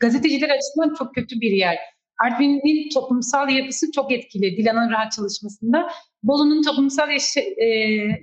gazeteciler 0.00 0.50
açısından 0.50 0.94
çok 0.98 1.14
kötü 1.14 1.40
bir 1.40 1.50
yer. 1.50 1.78
Artvin'in 2.24 2.88
toplumsal 2.94 3.48
yapısı 3.48 3.92
çok 3.92 4.12
etkili 4.12 4.56
Dilan'ın 4.56 4.90
rahat 4.90 5.12
çalışmasında. 5.12 5.88
Bolu'nun 6.22 6.62
toplumsal 6.62 7.10
yaşı, 7.10 7.40
e, 7.40 7.66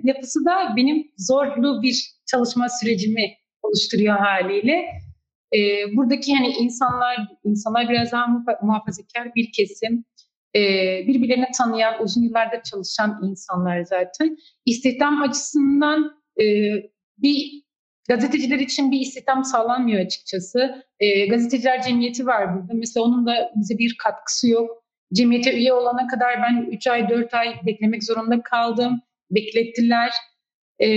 yapısı 0.03 0.45
da 0.45 0.73
benim 0.77 1.11
zorlu 1.17 1.81
bir 1.81 2.11
çalışma 2.25 2.67
sürecimi 2.69 3.33
oluşturuyor 3.61 4.17
haliyle. 4.17 4.85
E, 5.55 5.59
buradaki 5.95 6.35
hani 6.35 6.47
insanlar 6.47 7.17
insanlar 7.43 7.89
biraz 7.89 8.11
daha 8.11 8.27
muhafazakar 8.61 9.35
bir 9.35 9.51
kesim. 9.51 10.05
E, 10.55 10.61
birbirlerini 11.07 11.47
tanıyan, 11.57 12.03
uzun 12.03 12.21
yıllardır 12.21 12.61
çalışan 12.63 13.19
insanlar 13.23 13.81
zaten. 13.83 14.37
İstihdam 14.65 15.21
açısından 15.21 16.11
e, 16.41 16.45
bir 17.17 17.66
Gazeteciler 18.07 18.59
için 18.59 18.91
bir 18.91 18.99
istihdam 18.99 19.43
sağlanmıyor 19.43 20.01
açıkçası. 20.01 20.85
E, 20.99 21.27
gazeteciler 21.27 21.81
cemiyeti 21.81 22.25
var 22.25 22.55
burada. 22.55 22.73
Mesela 22.73 23.03
onun 23.03 23.25
da 23.27 23.51
bize 23.55 23.77
bir 23.77 23.95
katkısı 24.03 24.49
yok. 24.49 24.83
Cemiyete 25.13 25.53
üye 25.53 25.73
olana 25.73 26.07
kadar 26.07 26.41
ben 26.41 26.69
3 26.71 26.87
ay 26.87 27.09
4 27.09 27.33
ay 27.33 27.55
beklemek 27.65 28.03
zorunda 28.03 28.41
kaldım. 28.41 29.01
Beklettiler. 29.31 30.11
E, 30.81 30.87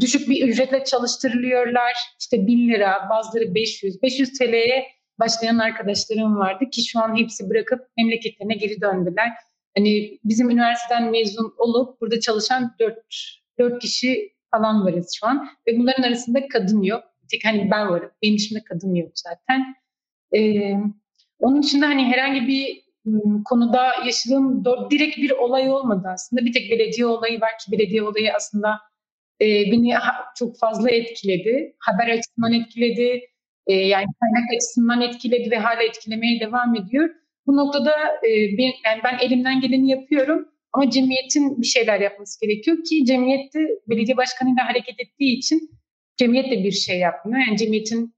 düşük 0.00 0.28
bir 0.28 0.48
ücretle 0.48 0.84
çalıştırılıyorlar. 0.84 1.92
İşte 2.20 2.46
1000 2.46 2.68
lira, 2.68 3.08
bazıları 3.10 3.54
500. 3.54 4.02
500 4.02 4.38
TL'ye 4.38 4.86
başlayan 5.20 5.58
arkadaşlarım 5.58 6.38
vardı 6.38 6.64
ki 6.72 6.82
şu 6.82 7.00
an 7.00 7.18
hepsi 7.18 7.50
bırakıp 7.50 7.80
memleketlerine 7.96 8.54
geri 8.54 8.80
döndüler. 8.80 9.28
Hani 9.76 10.18
bizim 10.24 10.50
üniversiteden 10.50 11.10
mezun 11.10 11.54
olup 11.58 12.00
burada 12.00 12.20
çalışan 12.20 12.76
4, 12.80 12.98
4 13.58 13.82
kişi 13.82 14.37
falan 14.50 14.84
varız 14.84 15.16
şu 15.20 15.26
an. 15.26 15.48
Ve 15.66 15.78
bunların 15.78 16.02
arasında 16.02 16.48
kadın 16.48 16.82
yok. 16.82 17.04
Tek 17.30 17.44
hani 17.44 17.70
ben 17.70 17.88
varım. 17.88 18.10
Benim 18.22 18.36
dışında 18.36 18.64
kadın 18.64 18.94
yok 18.94 19.12
zaten. 19.14 19.74
Ee, 20.36 20.74
onun 21.38 21.62
dışında 21.62 21.86
hani 21.86 22.04
herhangi 22.04 22.48
bir 22.48 22.88
konuda 23.44 23.90
yaşadığım 24.06 24.64
direkt 24.90 25.16
bir 25.16 25.30
olay 25.30 25.70
olmadı 25.70 26.08
aslında. 26.12 26.44
Bir 26.44 26.52
tek 26.52 26.70
belediye 26.70 27.06
olayı 27.06 27.40
var 27.40 27.50
ki 27.50 27.72
belediye 27.72 28.02
olayı 28.02 28.34
aslında 28.34 28.78
e, 29.40 29.46
beni 29.46 29.94
çok 30.36 30.58
fazla 30.58 30.90
etkiledi. 30.90 31.76
Haber 31.78 32.08
açısından 32.08 32.52
etkiledi. 32.52 33.20
E, 33.66 33.74
yani 33.74 34.06
kaynak 34.20 34.50
açısından 34.56 35.00
etkiledi 35.00 35.50
ve 35.50 35.58
hala 35.58 35.82
etkilemeye 35.82 36.40
devam 36.40 36.76
ediyor. 36.76 37.10
Bu 37.46 37.56
noktada 37.56 37.92
e, 38.28 38.58
ben, 38.58 38.72
yani 38.84 39.00
ben 39.04 39.18
elimden 39.18 39.60
geleni 39.60 39.90
yapıyorum. 39.90 40.48
Ama 40.78 40.90
cemiyetin 40.90 41.62
bir 41.62 41.66
şeyler 41.66 42.00
yapması 42.00 42.40
gerekiyor 42.40 42.76
ki 42.84 43.04
cemiyette 43.04 43.58
belediye 43.88 44.16
başkanıyla 44.16 44.68
hareket 44.68 45.00
ettiği 45.00 45.38
için 45.38 45.70
cemiyet 46.16 46.50
de 46.50 46.64
bir 46.64 46.72
şey 46.72 46.98
yapmıyor. 46.98 47.46
Yani 47.46 47.56
cemiyetin 47.56 48.14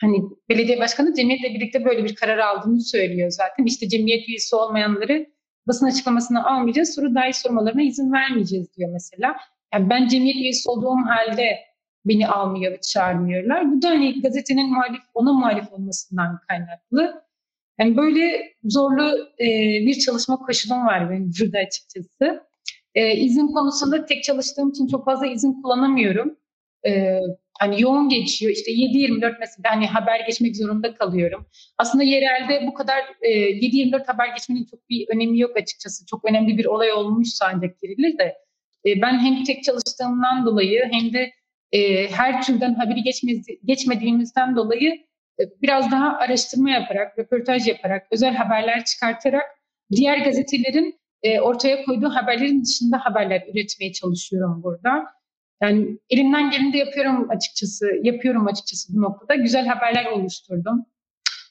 hani 0.00 0.22
belediye 0.48 0.80
başkanı 0.80 1.14
cemiyetle 1.14 1.54
birlikte 1.54 1.84
böyle 1.84 2.04
bir 2.04 2.14
karar 2.14 2.38
aldığını 2.38 2.80
söylüyor 2.80 3.30
zaten. 3.30 3.64
İşte 3.64 3.88
cemiyet 3.88 4.28
üyesi 4.28 4.56
olmayanları 4.56 5.26
basın 5.68 5.86
açıklamasına 5.86 6.44
almayacağız, 6.44 6.94
soru 6.94 7.14
dahi 7.14 7.32
sormalarına 7.32 7.82
izin 7.82 8.12
vermeyeceğiz 8.12 8.76
diyor 8.76 8.90
mesela. 8.92 9.36
Yani 9.74 9.90
ben 9.90 10.08
cemiyet 10.08 10.36
üyesi 10.36 10.70
olduğum 10.70 11.06
halde 11.08 11.58
beni 12.04 12.28
almıyor 12.28 12.72
ve 12.72 12.80
çağırmıyorlar. 12.80 13.72
Bu 13.72 13.82
da 13.82 13.88
hani 13.88 14.22
gazetenin 14.22 14.70
muhalif, 14.70 15.02
ona 15.14 15.32
muhalif 15.32 15.72
olmasından 15.72 16.40
kaynaklı. 16.48 17.27
Yani 17.80 17.96
böyle 17.96 18.52
zorlu 18.64 19.18
e, 19.40 19.46
bir 19.86 19.98
çalışma 19.98 20.36
koşulum 20.36 20.86
var 20.86 21.10
benim 21.10 21.30
burada 21.40 21.58
açıkçası. 21.58 22.48
E, 22.94 23.16
izin 23.16 23.46
konusunda 23.46 24.04
tek 24.06 24.24
çalıştığım 24.24 24.70
için 24.70 24.86
çok 24.86 25.04
fazla 25.04 25.26
izin 25.26 25.62
kullanamıyorum. 25.62 26.36
E, 26.86 27.20
hani 27.58 27.82
yoğun 27.82 28.08
geçiyor. 28.08 28.52
İşte 28.52 28.70
7-24 28.72 29.36
mesela 29.40 29.70
hani 29.70 29.86
haber 29.86 30.26
geçmek 30.26 30.56
zorunda 30.56 30.94
kalıyorum. 30.94 31.46
Aslında 31.78 32.04
yerelde 32.04 32.66
bu 32.66 32.74
kadar 32.74 32.98
e, 33.22 33.30
7-24 33.30 34.06
haber 34.06 34.28
geçmenin 34.28 34.66
çok 34.70 34.88
bir 34.88 35.08
önemi 35.08 35.38
yok 35.38 35.56
açıkçası. 35.56 36.06
Çok 36.06 36.24
önemli 36.24 36.58
bir 36.58 36.64
olay 36.64 36.92
olmuşsa 36.92 37.50
ancak 37.54 37.80
girilir 37.80 38.18
de. 38.18 38.34
E, 38.86 39.00
ben 39.02 39.18
hem 39.18 39.44
tek 39.44 39.64
çalıştığımdan 39.64 40.46
dolayı 40.46 40.88
hem 40.90 41.12
de 41.12 41.32
e, 41.72 42.08
her 42.10 42.42
türden 42.42 42.74
haberi 42.74 43.02
geçmedi, 43.02 43.60
geçmediğimizden 43.64 44.56
dolayı 44.56 45.07
biraz 45.62 45.90
daha 45.90 46.16
araştırma 46.16 46.70
yaparak, 46.70 47.18
röportaj 47.18 47.68
yaparak, 47.68 48.06
özel 48.10 48.34
haberler 48.34 48.84
çıkartarak 48.84 49.44
diğer 49.92 50.18
gazetelerin 50.18 51.00
e, 51.22 51.40
ortaya 51.40 51.84
koyduğu 51.84 52.08
haberlerin 52.08 52.64
dışında 52.64 52.98
haberler 52.98 53.42
üretmeye 53.52 53.92
çalışıyorum 53.92 54.62
burada. 54.62 55.06
Yani 55.62 55.98
elimden 56.10 56.50
geleni 56.50 56.72
de 56.72 56.78
yapıyorum 56.78 57.30
açıkçası, 57.30 57.86
yapıyorum 58.02 58.46
açıkçası 58.46 58.96
bu 58.96 59.02
noktada. 59.02 59.34
Güzel 59.34 59.66
haberler 59.66 60.06
oluşturdum. 60.06 60.86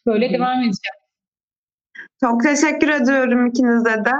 Böyle 0.05 0.29
Hı. 0.29 0.33
devam 0.33 0.57
edeceğim. 0.57 0.97
Çok 2.19 2.43
teşekkür 2.43 2.89
ediyorum 2.89 3.47
ikinize 3.47 4.05
de. 4.05 4.11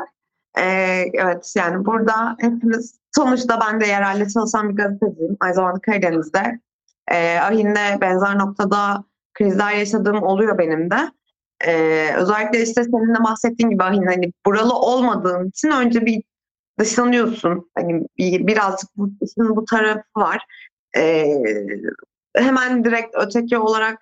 Ee, 0.60 1.06
evet 1.14 1.54
yani 1.58 1.86
burada 1.86 2.36
hepimiz 2.40 3.00
sonuçta 3.16 3.60
ben 3.68 3.82
de 3.82 3.86
yerelde 3.88 4.30
çalışan 4.30 4.70
bir 4.70 4.76
gazeteciyim. 4.76 5.38
Aynı 5.40 5.54
zamanda 5.54 5.80
Karadeniz'de. 5.80 6.60
Ee, 7.12 7.38
Ahin'le 7.38 8.02
benzer 8.02 8.38
noktada 8.38 9.04
krizler 9.38 9.74
yaşadığım 9.74 10.24
oluyor 10.24 10.58
benim 10.58 10.92
de. 10.92 11.12
Ee, 11.66 12.10
özellikle 12.18 12.64
işte 12.64 12.84
senin 12.84 13.16
de 13.16 13.24
bahsettiğin 13.24 13.70
gibi 13.70 13.84
hani, 13.84 14.06
hani 14.06 14.34
buralı 14.46 14.74
olmadığın 14.74 15.50
için 15.50 15.72
önce 15.72 16.06
bir 16.06 16.24
dışlanıyorsun. 16.80 17.72
Hani 17.76 18.08
bir, 18.18 18.48
birazcık 18.48 18.90
bu, 18.98 19.10
işin 19.22 19.56
bu 19.56 19.66
tarafı 19.66 20.02
var. 20.18 20.46
Ee, 20.98 21.44
hemen 22.36 22.84
direkt 22.84 23.16
öteki 23.20 23.58
olarak 23.58 23.98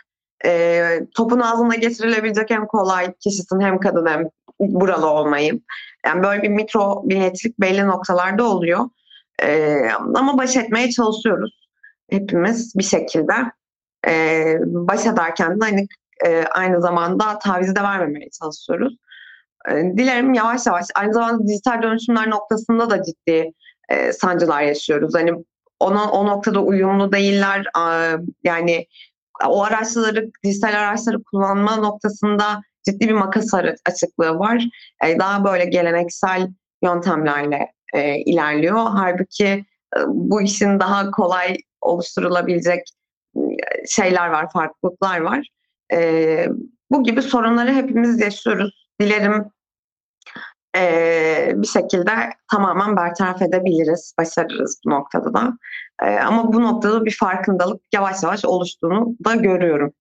e, 0.45 0.99
topun 1.15 1.39
ağzına 1.39 1.75
getirilebilecek 1.75 2.51
en 2.51 2.67
kolay 2.67 3.13
kişisin 3.13 3.59
hem 3.59 3.79
kadın 3.79 4.05
hem 4.05 4.29
buralı 4.59 5.07
olmayı. 5.07 5.61
Yani 6.05 6.23
böyle 6.23 6.41
bir 6.43 6.49
mikro 6.49 7.03
milliyetçilik 7.05 7.59
belli 7.59 7.87
noktalarda 7.87 8.43
oluyor. 8.43 8.89
Ee, 9.43 9.89
ama 10.15 10.37
baş 10.37 10.57
etmeye 10.57 10.89
çalışıyoruz 10.89 11.65
hepimiz 12.09 12.75
bir 12.75 12.83
şekilde 12.83 13.33
e, 14.07 14.55
baş 14.61 15.05
ederken 15.05 15.61
de 15.61 15.65
hani 15.65 15.87
e, 16.25 16.43
aynı 16.43 16.81
zamanda 16.81 17.39
taviz 17.39 17.75
de 17.75 17.83
vermemeye 17.83 18.29
çalışıyoruz. 18.29 18.97
E, 19.69 19.73
dilerim 19.73 20.33
yavaş 20.33 20.65
yavaş 20.65 20.85
aynı 20.95 21.13
zamanda 21.13 21.47
dijital 21.47 21.81
dönüşümler 21.81 22.29
noktasında 22.29 22.89
da 22.89 23.03
ciddi 23.03 23.51
e, 23.89 24.13
sancılar 24.13 24.61
yaşıyoruz. 24.61 25.15
Hani 25.15 25.31
ona 25.79 26.11
o 26.11 26.25
noktada 26.25 26.59
uyumlu 26.59 27.11
değiller. 27.11 27.65
E, 27.77 28.17
yani 28.43 28.85
o 29.45 29.63
araçları, 29.63 30.31
dijital 30.43 30.73
araçları 30.73 31.23
kullanma 31.23 31.75
noktasında 31.75 32.61
ciddi 32.85 33.09
bir 33.09 33.13
makas 33.13 33.53
açıklığı 33.89 34.39
var. 34.39 34.65
E, 35.05 35.19
daha 35.19 35.45
böyle 35.45 35.65
geleneksel 35.65 36.47
yöntemlerle 36.83 37.71
e, 37.93 38.15
ilerliyor. 38.15 38.77
Halbuki 38.77 39.47
e, 39.97 39.99
bu 40.07 40.41
işin 40.41 40.79
daha 40.79 41.11
kolay 41.11 41.57
oluşturulabilecek 41.81 42.83
şeyler 43.87 44.27
var, 44.27 44.51
farklılıklar 44.51 45.19
var. 45.19 45.47
E, 45.93 46.47
bu 46.91 47.03
gibi 47.03 47.21
sorunları 47.21 47.73
hepimiz 47.73 48.21
yaşıyoruz. 48.21 48.87
Dilerim 49.01 49.51
e, 50.75 51.51
bir 51.55 51.67
şekilde 51.67 52.11
tamamen 52.51 52.95
bertaraf 52.95 53.41
edebiliriz, 53.41 54.13
başarırız 54.19 54.81
bu 54.85 54.89
noktada 54.89 55.33
da. 55.33 55.57
E, 56.01 56.19
ama 56.19 56.53
bu 56.53 56.63
noktada 56.63 57.05
bir 57.05 57.17
farkındalık 57.19 57.81
yavaş 57.93 58.23
yavaş 58.23 58.45
oluştuğunu 58.45 59.15
da 59.25 59.35
görüyorum. 59.35 59.93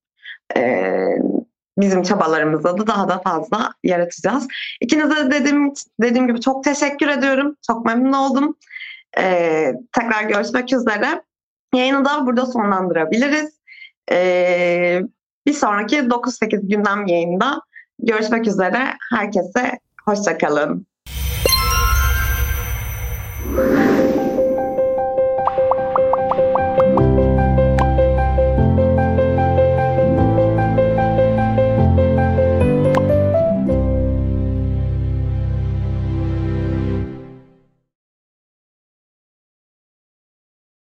E, 0.56 0.96
bizim 1.78 2.02
çabalarımızda 2.02 2.78
da 2.78 2.86
daha 2.86 3.08
da 3.08 3.18
fazla 3.18 3.72
yaratacağız. 3.84 4.48
İkinize 4.80 5.16
de 5.16 5.30
dediğim, 5.30 5.72
dediğim 6.02 6.26
gibi 6.26 6.40
çok 6.40 6.64
teşekkür 6.64 7.08
ediyorum. 7.08 7.56
Çok 7.66 7.86
memnun 7.86 8.12
oldum. 8.12 8.56
E, 9.18 9.72
tekrar 9.92 10.22
görüşmek 10.22 10.72
üzere. 10.72 11.22
Yayını 11.74 12.04
da 12.04 12.26
burada 12.26 12.46
sonlandırabiliriz. 12.46 13.53
E, 14.12 15.00
bir 15.46 15.52
sonraki 15.52 15.96
9-8 15.96 16.68
gündem 16.68 17.06
yayında 17.06 17.60
görüşmek 17.98 18.46
üzere. 18.46 18.94
Herkese 19.12 19.78
hoşçakalın. 20.04 20.86